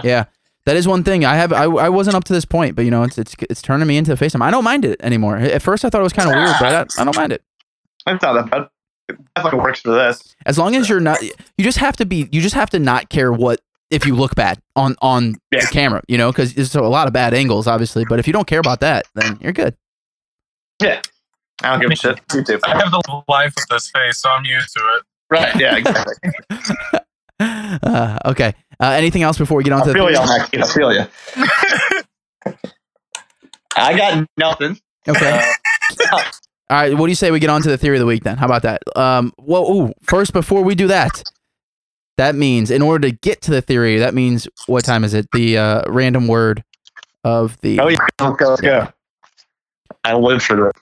[0.05, 0.25] Yeah,
[0.67, 1.25] that is one thing.
[1.25, 1.53] I have.
[1.53, 3.97] I, I wasn't up to this point, but you know, it's it's it's turning me
[3.97, 4.43] into a FaceTime.
[4.43, 5.37] I don't mind it anymore.
[5.39, 7.43] At first, I thought it was kind of weird, but I, I don't mind it.
[8.07, 8.69] it's not that bad.
[9.09, 10.35] It definitely works for this.
[10.45, 12.29] As long as you're not, you just have to be.
[12.33, 15.61] You just have to not care what if you look bad on on Yeah.
[15.61, 16.03] the camera.
[16.09, 18.05] You know, because there's a lot of bad angles, obviously.
[18.05, 19.77] But if you don't care about that, then you're good.
[20.83, 21.01] Yeah.
[21.63, 22.21] I don't give a shit.
[22.29, 22.61] YouTube.
[22.65, 25.03] I have the life of this face, so I'm used to it.
[25.31, 25.55] Right.
[25.57, 25.77] Yeah.
[25.77, 26.15] Exactly.
[27.39, 28.55] Uh, okay.
[28.81, 30.51] Uh, anything else before we get on to I the feel you on that.
[30.51, 30.63] kid.
[30.63, 31.07] I feel you.
[33.77, 34.79] I got nothing.
[35.09, 35.51] Okay.
[36.13, 36.17] Uh,
[36.71, 36.93] All right.
[36.95, 38.37] What do you say we get on to the theory of the week then?
[38.39, 38.83] How about that?
[38.97, 39.33] Um.
[39.39, 41.23] Well, ooh, first before we do that,
[42.17, 45.29] that means in order to get to the theory, that means what time is it?
[45.33, 46.65] The uh, random word
[47.25, 47.79] of the.
[47.81, 47.99] oh yeah.
[48.21, 48.49] Let's go.
[48.51, 48.89] Let's go.
[50.05, 50.73] I live for this.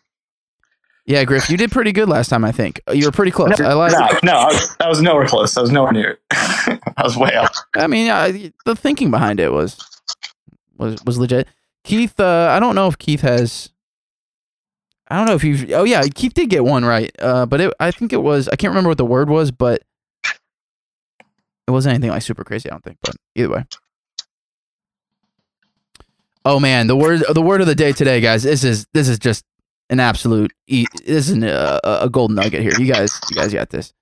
[1.06, 2.44] Yeah, Griff, you did pretty good last time.
[2.44, 3.60] I think you were pretty close.
[3.60, 3.92] I like.
[3.92, 5.56] No, no, I was, I was nowhere close.
[5.56, 6.18] I was nowhere near.
[6.30, 7.52] I was way up.
[7.76, 9.78] I mean, I, the thinking behind it was
[10.78, 11.48] was was legit.
[11.84, 13.68] Keith, uh, I don't know if Keith has.
[15.08, 15.74] I don't know if you.
[15.74, 17.14] Oh yeah, Keith did get one right.
[17.18, 18.48] Uh, but it, I think it was.
[18.48, 19.82] I can't remember what the word was, but
[21.66, 22.70] it wasn't anything like super crazy.
[22.70, 22.96] I don't think.
[23.02, 23.66] But either way.
[26.46, 28.42] Oh man, the word the word of the day today, guys.
[28.42, 29.44] This is this is just
[29.90, 30.52] an absolute.
[30.66, 32.72] e- This is a, a golden nugget here.
[32.78, 33.92] You guys, you guys got this.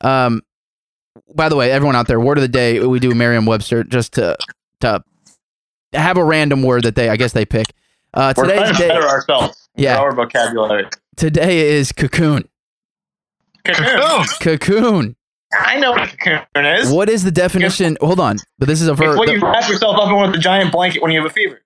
[0.00, 0.42] Um,
[1.34, 4.36] by the way, everyone out there, word of the day, we do Merriam-Webster just to
[4.80, 5.02] to
[5.92, 7.66] have a random word that they, I guess they pick.
[8.12, 9.68] Uh, today's day, ourselves.
[9.76, 9.98] Yeah.
[9.98, 10.86] Our vocabulary.
[11.16, 12.48] today is cocoon.
[13.64, 14.24] Cocoon.
[14.40, 15.16] Cocoon.
[15.58, 16.90] I know what cocoon is.
[16.90, 17.96] What is the definition?
[18.00, 19.16] Hold on, but this is a verb.
[19.18, 21.62] what you wrap yourself up in with a giant blanket when you have a fever.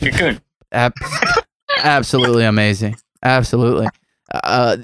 [0.00, 0.40] Cocoon.
[0.72, 0.92] Ab-
[1.78, 2.96] absolutely amazing.
[3.22, 3.88] Absolutely.
[4.32, 4.76] Uh,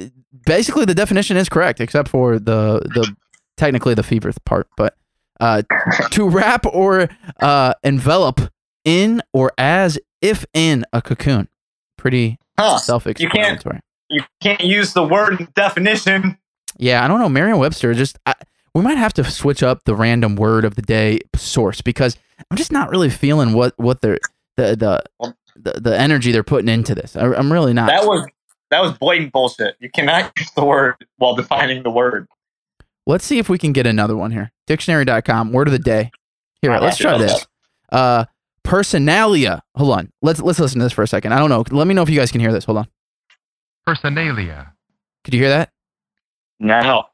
[0.47, 3.15] basically, the definition is correct, except for the the
[3.57, 4.69] technically the fever part.
[4.77, 4.97] But
[5.41, 5.63] uh,
[6.11, 7.09] to wrap or
[7.41, 8.41] uh, envelop
[8.85, 11.49] in or as if in a cocoon.
[11.97, 12.77] Pretty Huh.
[12.79, 13.81] self-explanatory.
[14.11, 16.37] You can't use the word definition.
[16.77, 17.29] Yeah, I don't know.
[17.29, 18.35] Merriam-Webster just I,
[18.75, 22.17] we might have to switch up the random word of the day source because
[22.51, 24.19] I'm just not really feeling what what they're
[24.57, 27.17] the the the, the energy they're putting into this.
[27.17, 27.89] I, I'm really not.
[27.89, 28.27] That was
[28.71, 29.77] that was blatant bullshit.
[29.81, 32.29] You cannot use the word while defining the word.
[33.07, 34.53] Let's see if we can get another one here.
[34.67, 36.11] Dictionary.com, word of the day.
[36.63, 37.47] Here, Alright, let's try this.
[37.91, 38.27] Uh,
[38.65, 39.61] personalia.
[39.75, 40.13] Hold on.
[40.23, 41.33] Let's let's listen to this for a second.
[41.33, 41.65] I don't know.
[41.71, 42.65] Let me know if you guys can hear this.
[42.65, 42.89] Hold on.
[43.87, 44.73] Personalia.
[45.25, 45.73] Could you hear that?
[46.59, 47.07] No.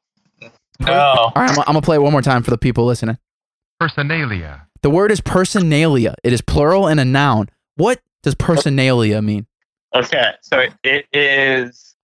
[0.81, 0.91] No.
[0.91, 3.19] All right, I'm, I'm gonna play it one more time for the people listening.
[3.81, 4.63] Personalia.
[4.83, 6.15] The word is personalia.
[6.23, 7.49] It is plural and a noun.
[7.77, 9.47] What does personalia mean?
[9.95, 11.95] Okay, so it, it is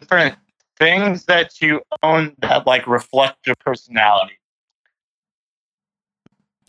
[0.00, 0.36] different
[0.78, 4.38] things that you own that like reflect your personality.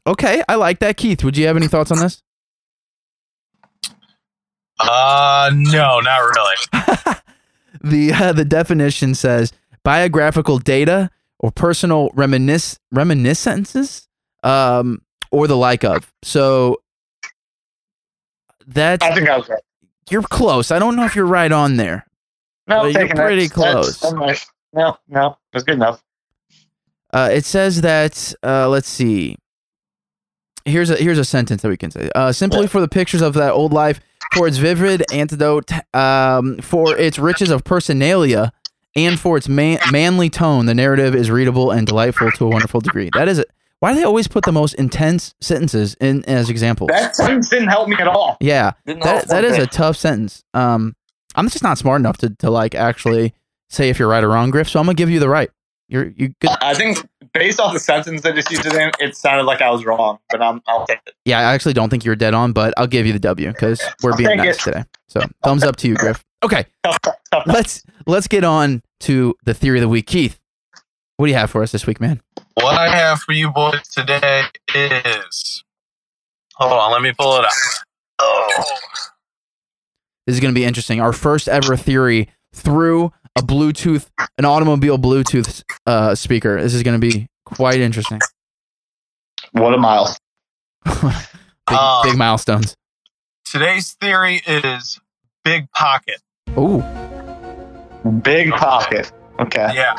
[0.08, 0.98] Okay, I like that.
[0.98, 2.24] Keith, would you have any thoughts on this?
[4.80, 7.16] Uh, no, not really.
[7.84, 14.08] the uh, the definition says biographical data or personal reminis- reminiscences
[14.42, 16.12] um, or the like of.
[16.24, 16.82] So
[18.68, 19.62] that's I think I was right.
[20.10, 20.72] you're close.
[20.72, 22.06] I don't know if you're right on there.
[22.68, 24.00] No, you're pretty That's- close.
[24.00, 24.46] that's nice.
[24.74, 26.04] No, no, that's good enough.
[27.14, 29.38] Uh, it says that uh, let's see.
[30.66, 32.10] Here's a here's a sentence that we can say.
[32.16, 34.00] Uh, simply for the pictures of that old life,
[34.34, 38.50] for its vivid antidote, um, for its riches of personalia,
[38.96, 42.82] and for its man- manly tone, the narrative is readable and delightful to a wonderful
[42.82, 43.10] degree.
[43.14, 43.50] That is it.
[43.86, 46.88] Why do they always put the most intense sentences in as examples?
[46.92, 48.36] That sentence didn't help me at all.
[48.40, 50.44] yeah, Didn't that help that one is a tough sentence.
[50.56, 50.96] Um,
[51.36, 53.36] I'm just not smart enough to to like actually
[53.70, 54.68] say if you're right or wrong, Griff.
[54.68, 55.52] So I'm gonna give you the right.
[55.88, 56.50] You're you good.
[56.64, 56.98] I think
[57.32, 60.18] based off the sentence that just used it in, it sounded like I was wrong,
[60.32, 61.14] but I'm, I'll take it.
[61.24, 63.80] Yeah, I actually don't think you're dead on, but I'll give you the W because
[64.02, 64.62] we're being nice it.
[64.72, 64.84] today.
[65.10, 66.26] So thumbs up to you, Griff.
[66.44, 67.44] Okay, Tough, tough, tough.
[67.46, 70.08] let's let's get on to the theory of the week.
[70.08, 70.40] Keith,
[71.18, 72.22] what do you have for us this week, man?
[72.56, 75.64] What I have for you boys today is.
[76.56, 77.52] Hold on, let me pull it up.
[78.20, 78.64] Oh.
[80.26, 81.02] This is going to be interesting.
[81.02, 86.62] Our first ever theory through a Bluetooth, an automobile Bluetooth uh, speaker.
[86.62, 88.20] This is going to be quite interesting.
[89.52, 90.16] What a mile.
[90.86, 92.76] big, Um, big milestones.
[93.44, 95.00] Today's theory is
[95.44, 96.22] Big Pocket.
[96.58, 96.82] Ooh,
[98.22, 99.12] Big pocket.
[99.40, 99.70] Okay.
[99.74, 99.96] Yeah.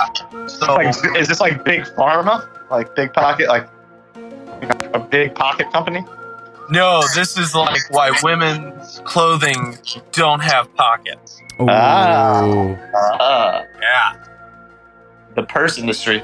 [0.46, 2.49] So, Like, is this like big pharma?
[2.70, 3.49] Like big pocket?
[3.49, 3.68] Like
[4.94, 6.05] a big pocket company?
[6.68, 9.79] no, this is like why women's clothing
[10.12, 11.40] don't have pockets.
[11.61, 11.66] Ooh.
[11.68, 12.40] Ah.
[12.42, 12.72] Oh.
[13.20, 14.14] Uh, Yeah.
[15.37, 16.22] the purse industry.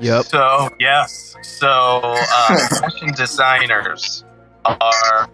[0.00, 0.24] Yep.
[0.24, 1.36] So, yes.
[1.42, 4.24] So, uh, fashion designers
[4.64, 5.28] are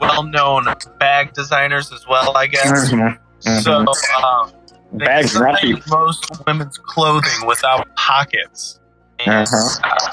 [0.00, 0.66] well known
[0.98, 2.90] bag designers as well, I guess.
[2.90, 3.18] Mhm.
[3.62, 3.84] So,
[4.24, 4.61] um, they
[4.98, 5.82] Bags design rusty.
[5.88, 8.78] most women's clothing without pockets.
[9.20, 9.80] And, Uh-huh.
[9.84, 10.12] uh,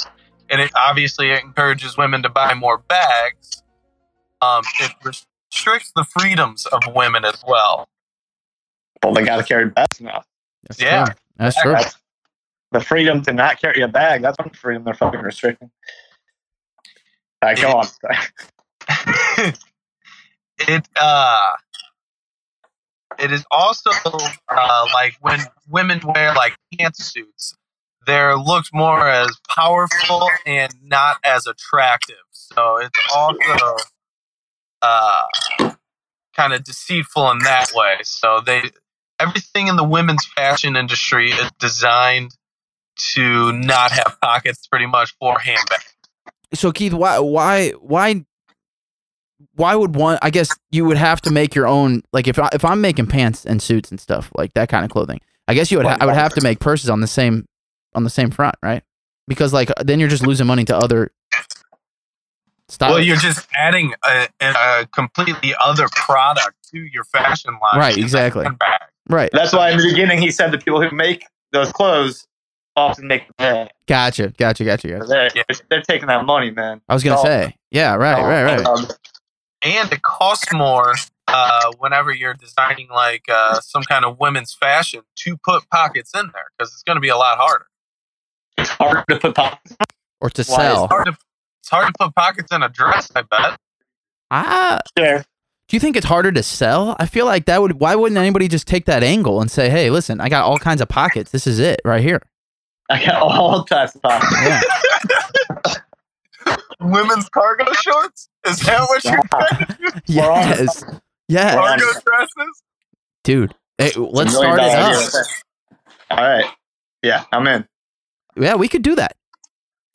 [0.50, 3.64] and it obviously encourages women to buy more bags.
[4.42, 7.90] Um, it restricts the freedoms of women as well.
[9.04, 10.24] Well, they got to carry bags now.
[10.64, 11.06] That's Yeah.
[11.06, 11.14] true.
[11.38, 11.72] That's true.
[11.74, 11.98] That's
[12.72, 14.22] the freedom to not carry a bag.
[14.22, 15.72] That's one freedom they're fucking restricting.
[17.42, 17.88] All right, go on.
[20.60, 21.52] it uh
[23.20, 23.92] it is also
[24.50, 27.54] uh like when women wear like pantsuits
[28.10, 32.16] they're looked more as powerful and not as attractive.
[32.32, 33.76] So it's also
[34.82, 35.26] uh
[36.36, 37.98] kind of deceitful in that way.
[38.04, 38.64] So they
[39.20, 42.32] everything in the women's fashion industry is designed
[43.14, 45.94] to not have pockets pretty much for handbags.
[46.54, 48.26] So Keith, why why why
[49.56, 50.18] why would one?
[50.22, 52.02] I guess you would have to make your own.
[52.14, 54.92] Like if I, if I'm making pants and suits and stuff like that kind of
[54.92, 55.86] clothing, I guess you would.
[55.86, 57.46] Ha- I would have to make purses on the same
[57.96, 58.84] on the same front, right?
[59.28, 61.12] Because like then you're just losing money to other
[62.68, 62.94] styles.
[62.96, 67.80] Well, you're just adding a, a completely other product to your fashion line.
[67.80, 68.46] Right, exactly.
[69.10, 69.30] Right.
[69.34, 72.28] That's why in the beginning he said the people who make those clothes
[72.76, 73.70] often make the bag.
[73.88, 74.30] Gotcha.
[74.38, 74.64] Gotcha.
[74.64, 74.88] Gotcha.
[74.88, 75.06] gotcha.
[75.08, 75.44] They're, Yeah.
[75.70, 76.82] they're taking that money, man.
[76.88, 77.24] I was gonna Oh.
[77.24, 78.66] say, yeah, right, right, right.
[78.66, 78.88] Um,
[79.62, 80.94] And it costs more
[81.28, 86.30] uh, whenever you're designing like uh, some kind of women's fashion to put pockets in
[86.34, 87.66] there because it's going to be a lot harder.
[88.58, 89.76] it's hard to put pockets.
[90.22, 90.84] Or to Why sell.
[90.86, 91.18] It's hard to,
[91.62, 93.12] it's hard to put pockets in a dress.
[93.16, 93.60] I bet.
[94.32, 95.20] Ah, Sure.
[95.68, 96.96] do you think it's harder to sell?
[97.00, 97.80] I feel like that would.
[97.80, 100.82] Why wouldn't anybody just take that angle and say, "Hey, listen, I got all kinds
[100.82, 101.32] of pockets.
[101.32, 102.22] This is it right here."
[102.90, 104.36] I got all types of pockets.
[104.44, 105.76] Yeah.
[106.82, 108.29] Women's cargo shorts?
[108.48, 110.84] Is that what you're yes.
[111.28, 111.56] Yes.
[111.56, 112.64] cargo dresses?
[113.24, 113.56] Dude.
[113.78, 115.26] Hey, let's start it dollar up.
[116.12, 116.46] All right.
[117.04, 117.68] Yeah, I'm in.
[118.36, 119.16] Yeah, we could do that.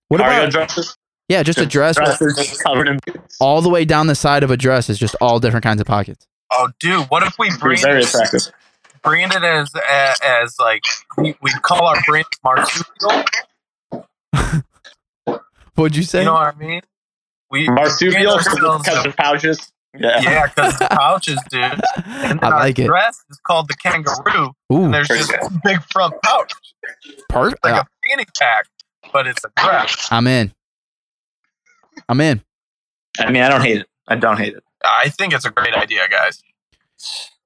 [0.09, 0.97] What Cargo about dresses?
[1.29, 3.01] yeah, just a dress Dresses covered in
[3.41, 5.87] all the way down the side of a dress is just all different kinds of
[5.87, 6.27] pockets.
[6.51, 8.53] Oh, dude, what if we bring brand very attractive.
[9.03, 10.85] brand it as as, as like
[11.17, 13.25] we, we call our brand marsupial?
[15.75, 16.21] What'd you say?
[16.21, 16.83] You know what I mean?
[17.55, 19.73] We Marsupial brand ourselves because of pouches.
[19.97, 20.21] Yeah.
[20.23, 21.63] Yeah, because pouches, dude.
[22.05, 22.89] And then I like our it.
[22.89, 25.41] dress is called the kangaroo, Ooh, and there's just good.
[25.41, 26.53] a big front pouch,
[27.29, 27.63] perfect.
[27.65, 28.67] like a fanny pack,
[29.13, 30.09] but it's a dress.
[30.11, 30.53] I'm in.
[32.09, 32.43] I'm in.
[33.21, 33.87] I mean, I don't hate it.
[34.09, 34.65] I don't hate it.
[34.85, 36.43] I think it's a great idea, guys.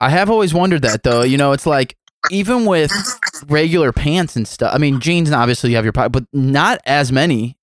[0.00, 1.22] I have always wondered that though.
[1.22, 1.98] You know, it's like
[2.30, 2.90] even with
[3.46, 4.74] regular pants and stuff.
[4.74, 7.57] I mean, jeans obviously you have your pocket, but not as many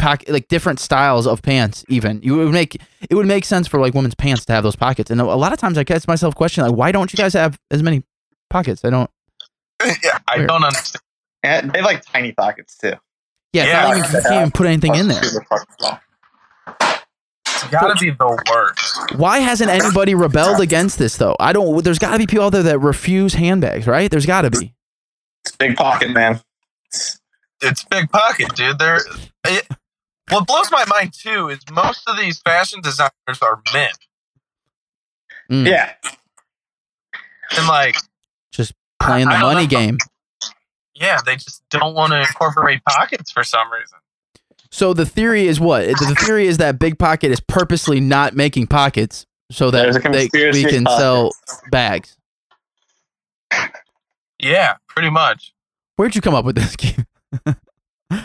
[0.00, 1.84] pack like different styles of pants.
[1.88, 4.76] Even you would make it would make sense for like women's pants to have those
[4.76, 5.10] pockets.
[5.10, 7.58] And a lot of times I catch myself questioning like, why don't you guys have
[7.70, 8.02] as many
[8.48, 8.84] pockets?
[8.84, 9.10] I don't.
[10.02, 10.48] yeah, I Weird.
[10.48, 11.02] don't understand.
[11.42, 12.94] And they have like tiny pockets too.
[13.52, 15.22] Yeah, Yeah, not even, you can't even put anything in there.
[15.22, 16.00] Super fucking small.
[17.62, 19.16] It's got to be the worst.
[19.18, 21.36] Why hasn't anybody rebelled against this though?
[21.38, 21.84] I don't.
[21.84, 24.10] There's got to be people out there that refuse handbags, right?
[24.10, 24.74] There's got to be.
[25.44, 26.40] It's big pocket, man.
[27.62, 28.78] It's big pocket, dude.
[28.78, 29.00] They're
[29.46, 29.66] it,
[30.30, 33.10] what blows my mind too is most of these fashion designers
[33.42, 33.90] are men,
[35.50, 35.92] Mm, Yeah.
[37.56, 37.96] and like,
[38.52, 39.66] Just playing the money know.
[39.68, 39.98] game.
[40.94, 43.98] yeah, they just don't want to incorporate pockets for some reason.
[44.70, 45.86] So the theory is what?
[45.86, 50.62] The theory is that Big Pocket is purposely not making pockets so that they, we
[50.64, 50.98] can pocket.
[50.98, 51.30] sell
[51.72, 52.16] bags.
[54.38, 55.52] Yeah, pretty much.
[55.96, 56.76] Where'd you come up with this?
[56.76, 57.04] Keith?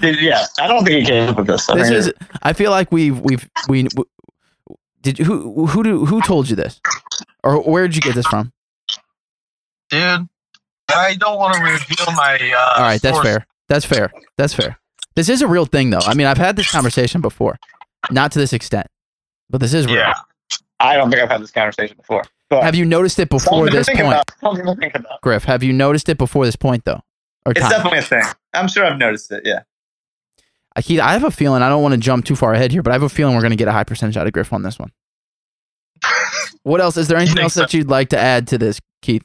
[0.02, 0.46] Dude, yeah.
[0.60, 1.70] I don't think he came up with this.
[1.70, 2.14] I This mean, is.
[2.42, 3.84] I feel like we've we've we.
[3.84, 4.06] w
[5.02, 6.82] did you, who who do, who told you this,
[7.44, 8.52] or where did you get this from?
[9.90, 10.28] dude.
[10.90, 12.38] I don't want to reveal my.
[12.56, 13.28] Uh, All right, that's source.
[13.28, 13.48] fair.
[13.70, 14.12] That's fair.
[14.38, 14.78] That's fair.
[15.16, 16.00] This is a real thing, though.
[16.06, 17.58] I mean, I've had this conversation before,
[18.12, 18.88] not to this extent,
[19.50, 19.96] but this is real.
[19.98, 20.14] Yeah,
[20.80, 22.24] I don't think I've had this conversation before.
[22.50, 24.96] But Have you noticed it before something to this think point, About, something to think
[24.96, 25.22] about.
[25.22, 25.46] Griff?
[25.46, 27.02] Have you noticed it before this point, though,
[27.46, 27.72] or It's time?
[27.72, 28.24] definitely a thing.
[28.54, 29.44] I'm sure I've noticed it.
[29.46, 29.62] Yeah.
[30.76, 31.62] I, Keith, I have a feeling.
[31.62, 33.42] I don't want to jump too far ahead here, but I have a feeling we're
[33.42, 34.92] going to get a high percentage out of Griff on this one.
[36.64, 36.98] what else?
[36.98, 37.62] Is there anything else so?
[37.62, 39.24] that you'd like to add to this, Keith?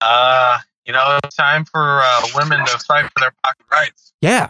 [0.00, 4.12] uh, you know, it's time for uh, women to fight for their pocket rights.
[4.22, 4.48] Yeah,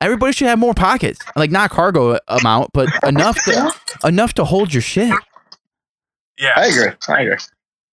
[0.00, 3.72] everybody should have more pockets, like not cargo amount, but enough to
[4.04, 5.12] enough to hold your shit.
[6.38, 6.92] Yeah, I agree.
[7.08, 7.36] I agree.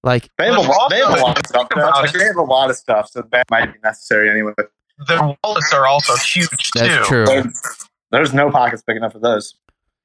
[0.01, 1.67] Like, They have, a, lot- they have a lot of stuff.
[1.75, 4.53] Like, they have a lot of stuff, so that might be necessary anyway.
[5.07, 5.37] Their oh.
[5.43, 7.25] wallets are also huge that's too.
[7.25, 7.25] true.
[7.25, 9.55] There's, there's no pockets big enough for those.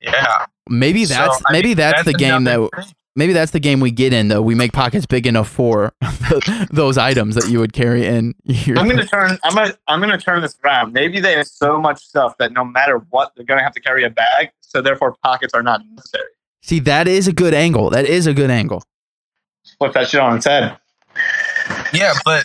[0.01, 2.85] Yeah, Maybe that's So, I maybe mean, that's, the game that thing.
[3.17, 4.43] maybe that's the game we get in though.
[4.43, 5.93] We make pockets big enough for
[6.71, 8.35] those items that you would carry in.
[8.45, 9.39] Your, I'm gonna turn.
[9.45, 9.75] I'm gonna.
[9.89, 10.93] I'm gonna turn this around.
[10.93, 14.05] Maybe they have so much stuff that no matter what, they're gonna have to carry
[14.05, 14.51] a bag.
[14.61, 16.31] So therefore, pockets are not necessary.
[16.63, 17.91] See, that is a good angle.
[17.91, 18.83] That is a good angle.
[19.79, 20.77] Flip that shit on its head.
[21.93, 22.45] Yeah, but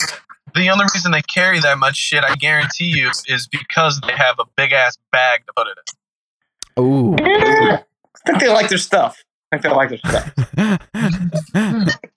[0.56, 4.40] the only reason they carry that much shit, I guarantee you, is because they have
[4.40, 5.78] a big ass bag to put it
[6.78, 6.84] in.
[6.84, 7.16] Ooh.
[7.20, 7.84] I
[8.26, 9.22] think they like their stuff.
[9.52, 10.32] I think they like their stuff.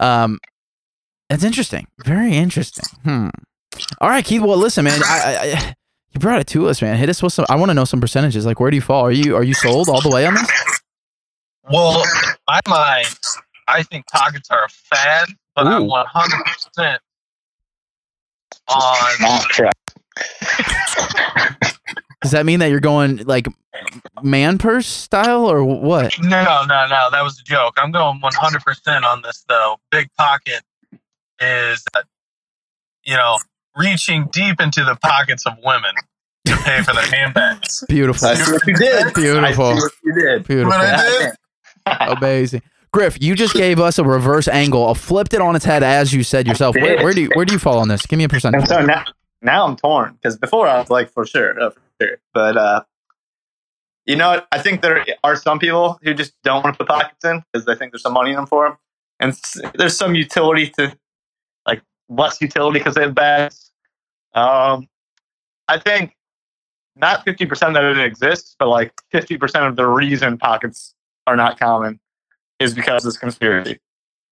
[0.00, 0.38] um,
[1.28, 1.86] that's interesting.
[2.04, 2.84] Very interesting.
[3.02, 3.28] Hmm.
[4.00, 4.42] All right, Keith.
[4.42, 5.00] Well, listen, man.
[5.04, 5.74] I, I, I
[6.12, 6.96] you brought it to us, man.
[6.96, 7.44] Hit us with some.
[7.48, 8.46] I want to know some percentages.
[8.46, 9.04] Like, where do you fall?
[9.04, 10.48] Are you are you sold all the way on this?
[11.70, 13.18] Well, in my mind,
[13.66, 16.98] I think pockets are a fad, but I'm 100%
[18.68, 19.12] on.
[19.20, 19.72] Not.
[22.22, 23.46] Does that mean that you're going like
[24.22, 26.18] man purse style or what?
[26.20, 27.08] No, no, no.
[27.10, 27.74] That was a joke.
[27.76, 29.76] I'm going 100% on this, though.
[29.90, 30.62] Big pocket
[31.40, 32.02] is, uh,
[33.04, 33.38] you know,
[33.76, 35.94] reaching deep into the pockets of women
[36.46, 37.84] to pay for their handbags.
[37.88, 38.28] Beautiful.
[38.28, 39.14] I see what you did.
[39.14, 39.44] Beautiful.
[39.44, 40.46] I see what you did.
[40.46, 40.70] Beautiful.
[40.70, 41.32] What I
[41.86, 42.18] did?
[42.18, 42.62] Amazing.
[42.94, 46.14] Griff, you just gave us a reverse angle, a flipped it on its head as
[46.14, 46.76] you said yourself.
[46.76, 48.06] Where, where do you where do you fall on this?
[48.06, 48.60] Give me a percentage.
[48.60, 49.04] And so now,
[49.42, 52.18] now I'm torn because before I was like for sure, uh, for sure.
[52.32, 52.84] But uh,
[54.06, 54.42] you know.
[54.52, 57.66] I think there are some people who just don't want to put pockets in because
[57.66, 58.78] they think there's some money in them for them,
[59.18, 60.96] and there's some utility to
[61.66, 63.72] like less utility because they have bags.
[64.34, 64.86] Um,
[65.66, 66.14] I think
[66.94, 70.94] not 50% that it exists, but like 50% of the reason pockets
[71.26, 71.98] are not common
[72.60, 73.78] is because it's conspiracy.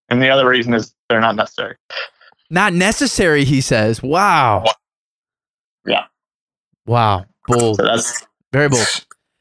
[0.08, 1.76] And the other reason is they're not necessary.
[2.50, 4.02] Not necessary, he says.
[4.02, 4.64] Wow.
[5.86, 6.04] Yeah.
[6.86, 7.24] Wow.
[7.46, 7.76] Bold.
[7.76, 8.86] So that's, Very bold.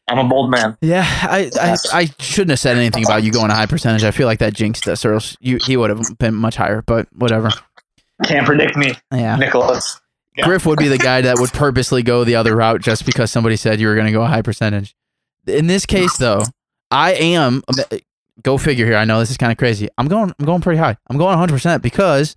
[0.07, 0.77] I'm a bold man.
[0.81, 4.03] Yeah, I, I I shouldn't have said anything about you going a high percentage.
[4.03, 6.81] I feel like that jinxed us, or else you he would have been much higher.
[6.85, 7.49] But whatever.
[8.25, 9.37] Can't predict me, Yeah.
[9.37, 10.01] Nicholas.
[10.35, 10.45] Yeah.
[10.45, 13.55] Griff would be the guy that would purposely go the other route just because somebody
[13.55, 14.95] said you were going to go a high percentage.
[15.47, 16.43] In this case, though,
[16.89, 17.63] I am.
[18.43, 18.95] Go figure here.
[18.95, 19.89] I know this is kind of crazy.
[19.97, 20.33] I'm going.
[20.39, 20.97] I'm going pretty high.
[21.09, 22.35] I'm going 100 percent because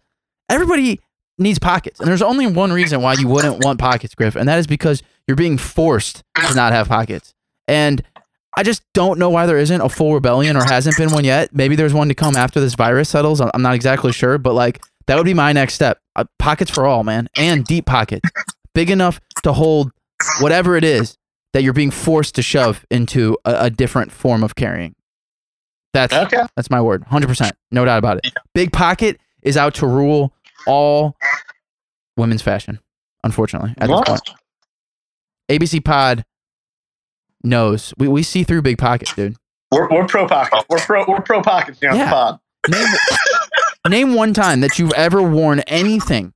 [0.49, 1.01] everybody
[1.38, 4.59] needs pockets, and there's only one reason why you wouldn't want pockets, Griff, and that
[4.59, 7.34] is because you're being forced to not have pockets.
[7.66, 8.03] And
[8.57, 11.55] I just don't know why there isn't a full rebellion or hasn't been one yet.
[11.55, 13.40] Maybe there's one to come after this virus settles.
[13.40, 15.99] I'm not exactly sure, but like that would be my next step.
[16.16, 18.28] Uh, pockets for all, man, and deep pockets,
[18.74, 19.90] big enough to hold
[20.40, 21.16] whatever it is
[21.53, 24.95] that you're being forced to shove into a, a different form of carrying.
[25.95, 26.42] That's Okay.
[26.57, 28.32] that's my word, hundred percent, no doubt about it.
[28.53, 30.32] Big pocket is out to rule
[30.66, 31.16] all
[32.18, 32.80] women's fashion.
[33.22, 34.20] Unfortunately, at this point,
[35.51, 36.24] ABC Pod
[37.42, 39.36] knows we, we see through big pockets, dude.
[39.70, 40.64] We're, we're pro pocket.
[40.68, 41.05] We're pro.
[41.07, 42.05] We're pro pockets here Yeah.
[42.07, 42.40] the pod.
[42.68, 42.86] Name
[43.88, 46.32] name one time that you've ever worn anything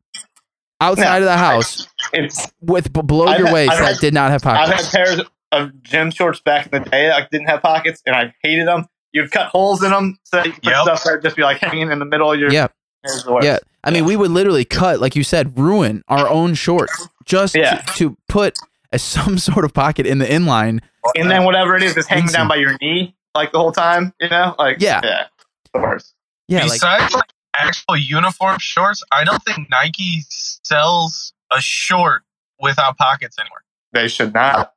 [0.80, 2.46] outside of the house It's.
[2.61, 4.70] with below I've your had- waist I've that had- did not have pockets.
[4.70, 5.20] I've had pairs
[5.52, 8.86] of gym shorts back in the day that didn't have pockets, and I hated them.
[9.12, 10.82] You'd cut holes in them so you put Yep.
[10.82, 12.50] stuff that would just be like hanging in the middle of your.
[12.52, 12.64] Yeah.
[13.04, 13.46] It was the worst.
[13.46, 17.54] Yeah, I mean, we would literally cut, like you said, ruin our own shorts just
[17.54, 17.76] Yeah.
[17.80, 18.59] to, to put
[18.92, 20.80] a, some sort of pocket in the inline.
[21.16, 24.12] And then whatever it is is hanging down by your knee like the whole time.
[24.20, 25.00] You know, like Yeah.
[25.02, 25.24] yeah,
[25.72, 26.14] the worst.
[26.48, 32.24] Yeah, like Besides like, actual uniform shorts, I don't think Nike sells a short
[32.61, 33.62] without pockets anymore.
[33.92, 34.74] They should not.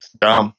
[0.00, 0.54] It's dumb.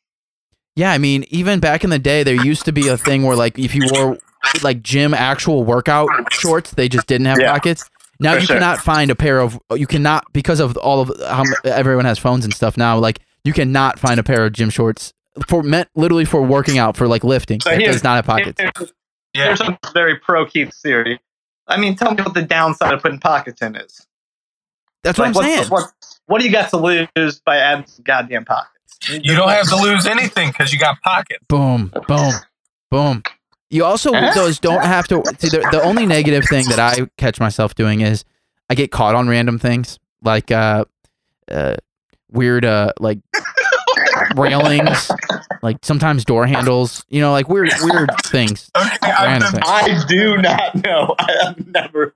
[0.77, 3.35] Yeah, I mean, even back in the day, there used to be a thing where
[3.35, 4.17] like if you wore
[4.61, 7.51] like gym actual workout shorts, they just didn't have Yeah.
[7.51, 7.89] pockets.
[8.19, 8.55] Now For you sure.
[8.55, 12.45] cannot find a pair of you cannot because of all of how everyone has phones
[12.45, 12.97] and stuff now.
[12.97, 15.13] Like you cannot find a pair of gym shorts
[15.47, 17.59] for meant literally for working out for like lifting.
[17.61, 18.59] So that here's- does not have pockets.
[18.61, 18.93] Here's,
[19.33, 21.19] Yeah, here's a very pro Keith theory.
[21.67, 24.05] I mean, tell me what the downside of putting pockets in is.
[25.03, 25.67] That's what Like, I'm what's- saying.
[25.69, 25.91] What,
[26.27, 28.76] what do you got to lose by adding some goddamn pockets?
[29.09, 31.43] You don't have to lose anything because you got pockets.
[31.47, 32.33] Boom, boom,
[32.91, 33.23] boom.
[33.69, 34.31] You also Huh?
[34.33, 35.21] those don't have to.
[35.39, 38.23] See, the, the only negative thing that I catch myself doing is
[38.69, 40.85] I get caught on random things like uh,
[41.51, 41.75] uh,
[42.31, 43.19] weird uh, like
[44.35, 45.11] railings,
[45.61, 47.05] like sometimes door handles.
[47.09, 48.69] You know, like weird weird things.
[48.75, 49.65] Okay, I've Random been, things.
[49.67, 51.15] I do not know.
[51.19, 52.15] I have never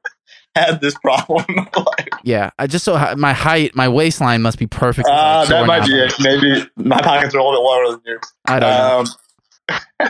[0.56, 1.46] had this problem.
[1.76, 5.08] like, Yeah, I just so ha- my height, my waistline must be perfect.
[5.08, 6.14] with, uh, like, that door might be it.
[6.20, 8.22] Maybe my pockets are a little bit lower than yours.
[8.48, 10.08] I don't know.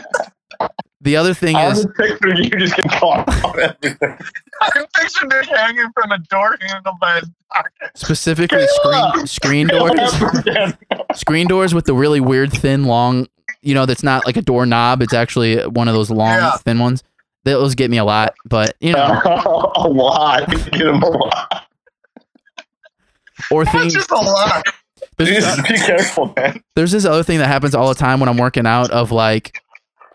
[1.04, 3.98] The other thing I is was picturing you just getting caught on everything.
[4.60, 7.72] I can picture Nick hanging from a door handle by his pocket.
[7.96, 10.12] specifically screen screen doors.
[11.16, 13.26] Screen doors with the really weird thin long
[13.62, 15.02] you know that's not like a doorknob.
[15.02, 16.52] it's actually one of those long Yeah.
[16.58, 17.02] thin ones
[17.44, 19.20] those get me a lot but you know
[19.76, 20.48] a lot.
[20.50, 21.66] Get them a lot.
[23.50, 24.64] or That's things just a lot.
[25.16, 26.62] there's, Jesus, be careful, man.
[26.76, 29.58] there's this other thing that happens all the time when i'm working out of like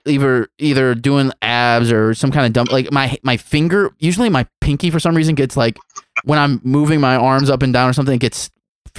[0.05, 4.45] either either doing abs or some kind of dump like my my finger usually my
[4.61, 5.77] pinky for some reason gets like
[6.23, 8.49] when i'm moving my arms up and down or something it gets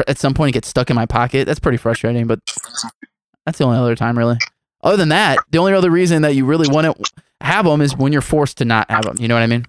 [0.07, 2.39] at some point it gets stuck in my pocket that's pretty frustrating but
[3.47, 4.37] that's the only other time really
[4.83, 7.05] other than that the only other reason that you really want to
[7.49, 9.65] have them is when you're forced to not have them you know what i mean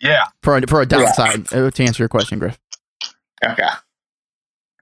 [0.00, 0.24] Yeah.
[0.42, 2.58] for a, for a downside uh, to answer your question griff
[3.44, 3.62] Okay.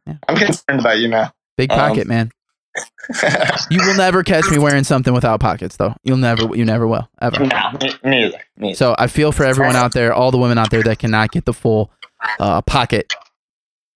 [0.07, 0.15] Yeah.
[0.29, 1.33] I'm concerned about you now.
[1.57, 2.33] big Um, pocket man
[3.71, 7.09] you will never catch me wearing something without pockets though you'll never you never will
[7.21, 8.39] ever no, me, me either.
[8.57, 8.77] Me either.
[8.77, 11.45] So I feel for everyone out there, all the women out there that cannot get
[11.45, 11.91] the full
[12.39, 13.13] uh, pocket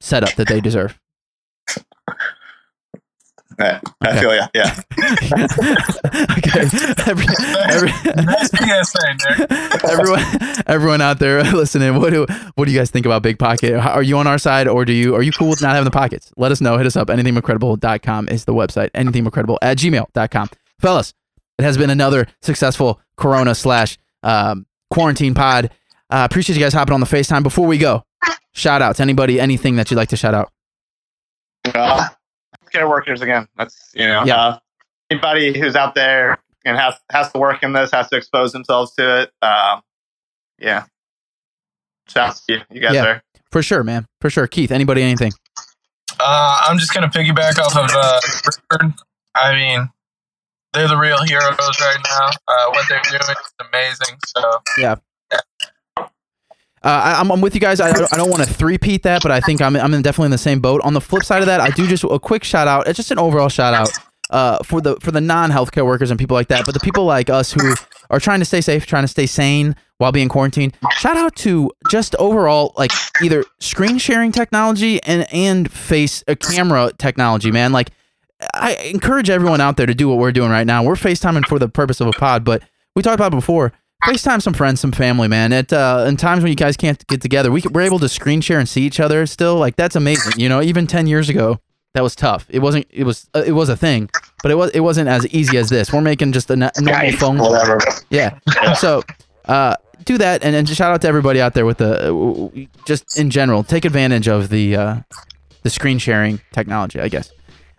[0.00, 0.98] setup that they deserve.
[3.58, 4.48] Yeah, I feel ya.
[4.54, 4.80] Yeah.
[6.38, 6.68] okay.
[7.06, 7.26] Every,
[7.68, 7.92] every,
[8.24, 9.52] Nice PSA, Nick.
[9.84, 10.24] everyone,
[10.66, 13.74] everyone out there listening, what do what do you guys think about Big Pocket?
[13.74, 15.90] Are you on our side, or do you are you cool with not having the
[15.90, 16.32] pockets?
[16.36, 16.76] Let us know.
[16.76, 17.08] Hit us up.
[17.08, 18.90] Anythingbutcredible.com is the website.
[18.92, 20.50] Anythingbutcredible at gmail.com.
[20.80, 21.14] Fellas,
[21.58, 25.70] it has been another successful Corona slash um, quarantine pod.
[26.10, 27.42] Uh, appreciate you guys hopping on the FaceTime.
[27.42, 28.04] Before we go,
[28.52, 30.52] shout out to Anybody, anything that you'd like to shout out?
[31.74, 32.08] Uh,
[32.72, 33.46] care workers again.
[33.56, 34.24] That's you know.
[34.24, 34.36] Yeah.
[34.36, 34.58] Uh,
[35.10, 38.94] anybody who's out there and has has to work in this has to expose themselves
[38.94, 39.30] to it.
[39.42, 39.82] Um,
[40.58, 40.84] yeah.
[42.08, 42.60] Shouts to you.
[42.70, 43.04] You guys Yeah.
[43.06, 43.22] are.
[43.50, 44.06] For sure, man.
[44.20, 44.46] For sure.
[44.46, 45.32] Keith, anybody, anything?
[46.18, 48.94] Uh, I'm just gonna piggyback off of uh, Richard.
[49.34, 49.88] I mean,
[50.72, 52.26] they're the real heroes right now.
[52.48, 54.16] Uh, what they're doing is amazing.
[54.26, 54.58] So
[56.84, 57.80] Uh, I, I'm, I'm with you guys.
[57.80, 60.32] I, I don't want to three-peat that, but I think I'm, I'm in definitely in
[60.32, 60.80] the same boat.
[60.82, 63.10] On the flip side of that, I do just a quick shout out, it's just
[63.10, 63.90] an overall shout out
[64.30, 67.30] uh, for the for the non-healthcare workers and people like that, but the people like
[67.30, 67.74] us who
[68.10, 70.76] are trying to stay safe, trying to stay sane while being quarantined.
[70.98, 72.90] Shout out to just overall like
[73.22, 77.72] either screen sharing technology and and face a camera technology, man.
[77.72, 77.90] Like
[78.54, 80.82] I encourage everyone out there to do what we're doing right now.
[80.82, 82.62] We're FaceTiming for the purpose of a pod, but
[82.96, 83.72] we talked about before.
[84.04, 85.52] FaceTime some friends, some family, man.
[85.52, 88.40] At uh, in times when you guys can't get together, we we're able to screen
[88.40, 89.26] share and see each other.
[89.26, 90.40] Still, like that's amazing.
[90.40, 91.60] You know, even ten years ago,
[91.94, 92.46] that was tough.
[92.48, 92.86] It wasn't.
[92.90, 93.28] It was.
[93.34, 94.10] Uh, it was a thing,
[94.42, 94.70] but it was.
[94.70, 95.92] It wasn't as easy as this.
[95.92, 97.38] We're making just a n- normal phone.
[97.38, 97.78] call.
[98.10, 98.38] Yeah.
[98.74, 99.02] So,
[99.44, 102.48] uh, do that, and then just shout out to everybody out there with the, uh,
[102.86, 104.96] just in general, take advantage of the, uh,
[105.62, 107.30] the screen sharing technology, I guess.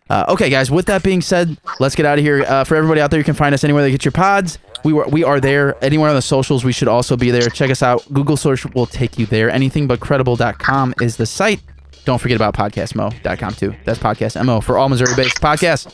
[0.10, 0.72] Uh, okay, guys.
[0.72, 2.44] With that being said, let's get out of here.
[2.48, 4.58] Uh, for everybody out there, you can find us anywhere they get your pods.
[4.84, 5.82] We were, we are there.
[5.84, 7.50] Anywhere on the socials, we should also be there.
[7.50, 8.06] Check us out.
[8.14, 9.50] Google search will take you there.
[9.50, 11.62] anything but Anythingbutcredible.com is the site.
[12.06, 13.74] Don't forget about podcastmo.com too.
[13.86, 15.94] That's podcast mo for all Missouri-based podcasts.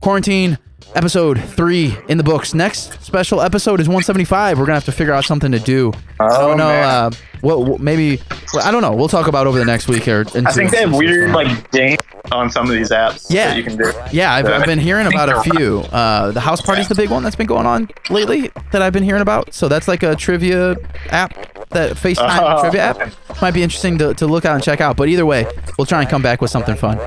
[0.00, 0.58] Quarantine
[0.94, 2.54] episode three in the books.
[2.54, 4.58] Next special episode is 175.
[4.58, 5.92] We're gonna have to figure out something to do.
[6.20, 6.68] Oh, I don't know.
[6.68, 7.10] Uh,
[7.40, 8.20] what, what maybe
[8.54, 8.92] well, I don't know.
[8.92, 10.24] We'll talk about over the next week or.
[10.34, 11.98] I think they have weird like games
[12.32, 13.48] on some of these apps Yeah.
[13.48, 13.90] that you can do.
[14.12, 15.78] Yeah, I've, I've been hearing about a few.
[15.80, 19.02] Uh, the house party's the big one that's been going on lately that I've been
[19.04, 19.54] hearing about.
[19.54, 20.76] So that's like a trivia
[21.10, 21.32] app,
[21.70, 22.60] that FaceTime Oh.
[22.60, 23.40] trivia app.
[23.40, 24.96] Might be interesting to, to look out and check out.
[24.96, 25.46] But either way,
[25.78, 26.98] we'll try and come back with something fun.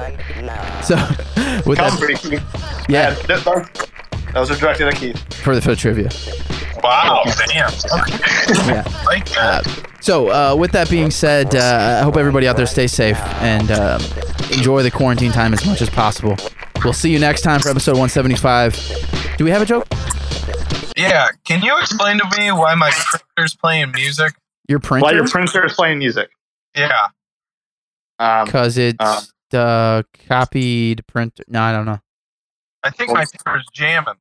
[0.81, 0.95] So
[1.67, 2.41] with that, Keith.
[2.89, 3.13] yeah,
[3.63, 3.89] th-
[4.33, 5.33] those, those are directed at Keith.
[5.43, 6.09] for the for the trivia.
[6.83, 7.71] Wow, damn.
[8.67, 8.83] Yeah.
[9.05, 9.87] Like that.
[10.01, 13.69] So, uh, with that being said, uh, I hope everybody out there stays safe and
[13.71, 14.01] um,
[14.51, 16.35] enjoy the quarantine time as much as possible.
[16.83, 19.35] We'll see you next time for episode 175.
[19.37, 19.87] Do we have a joke?
[20.97, 22.91] Yeah, can you explain to me why my
[23.35, 24.33] printer's playing music?
[24.67, 25.03] Your printer?
[25.05, 26.29] Why your printer is playing music.
[26.75, 27.07] Yeah.
[28.19, 31.43] Um, Because it's Um, the copied printer.
[31.47, 31.99] No, I don't know.
[32.83, 33.13] I think oh.
[33.13, 34.15] my printer's jamming.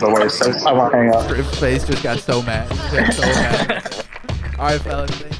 [0.00, 1.30] the way it says, I want to hang up.
[1.54, 2.68] Face just got so mad.
[2.68, 4.04] Got so mad.
[4.58, 5.37] All right, fellas.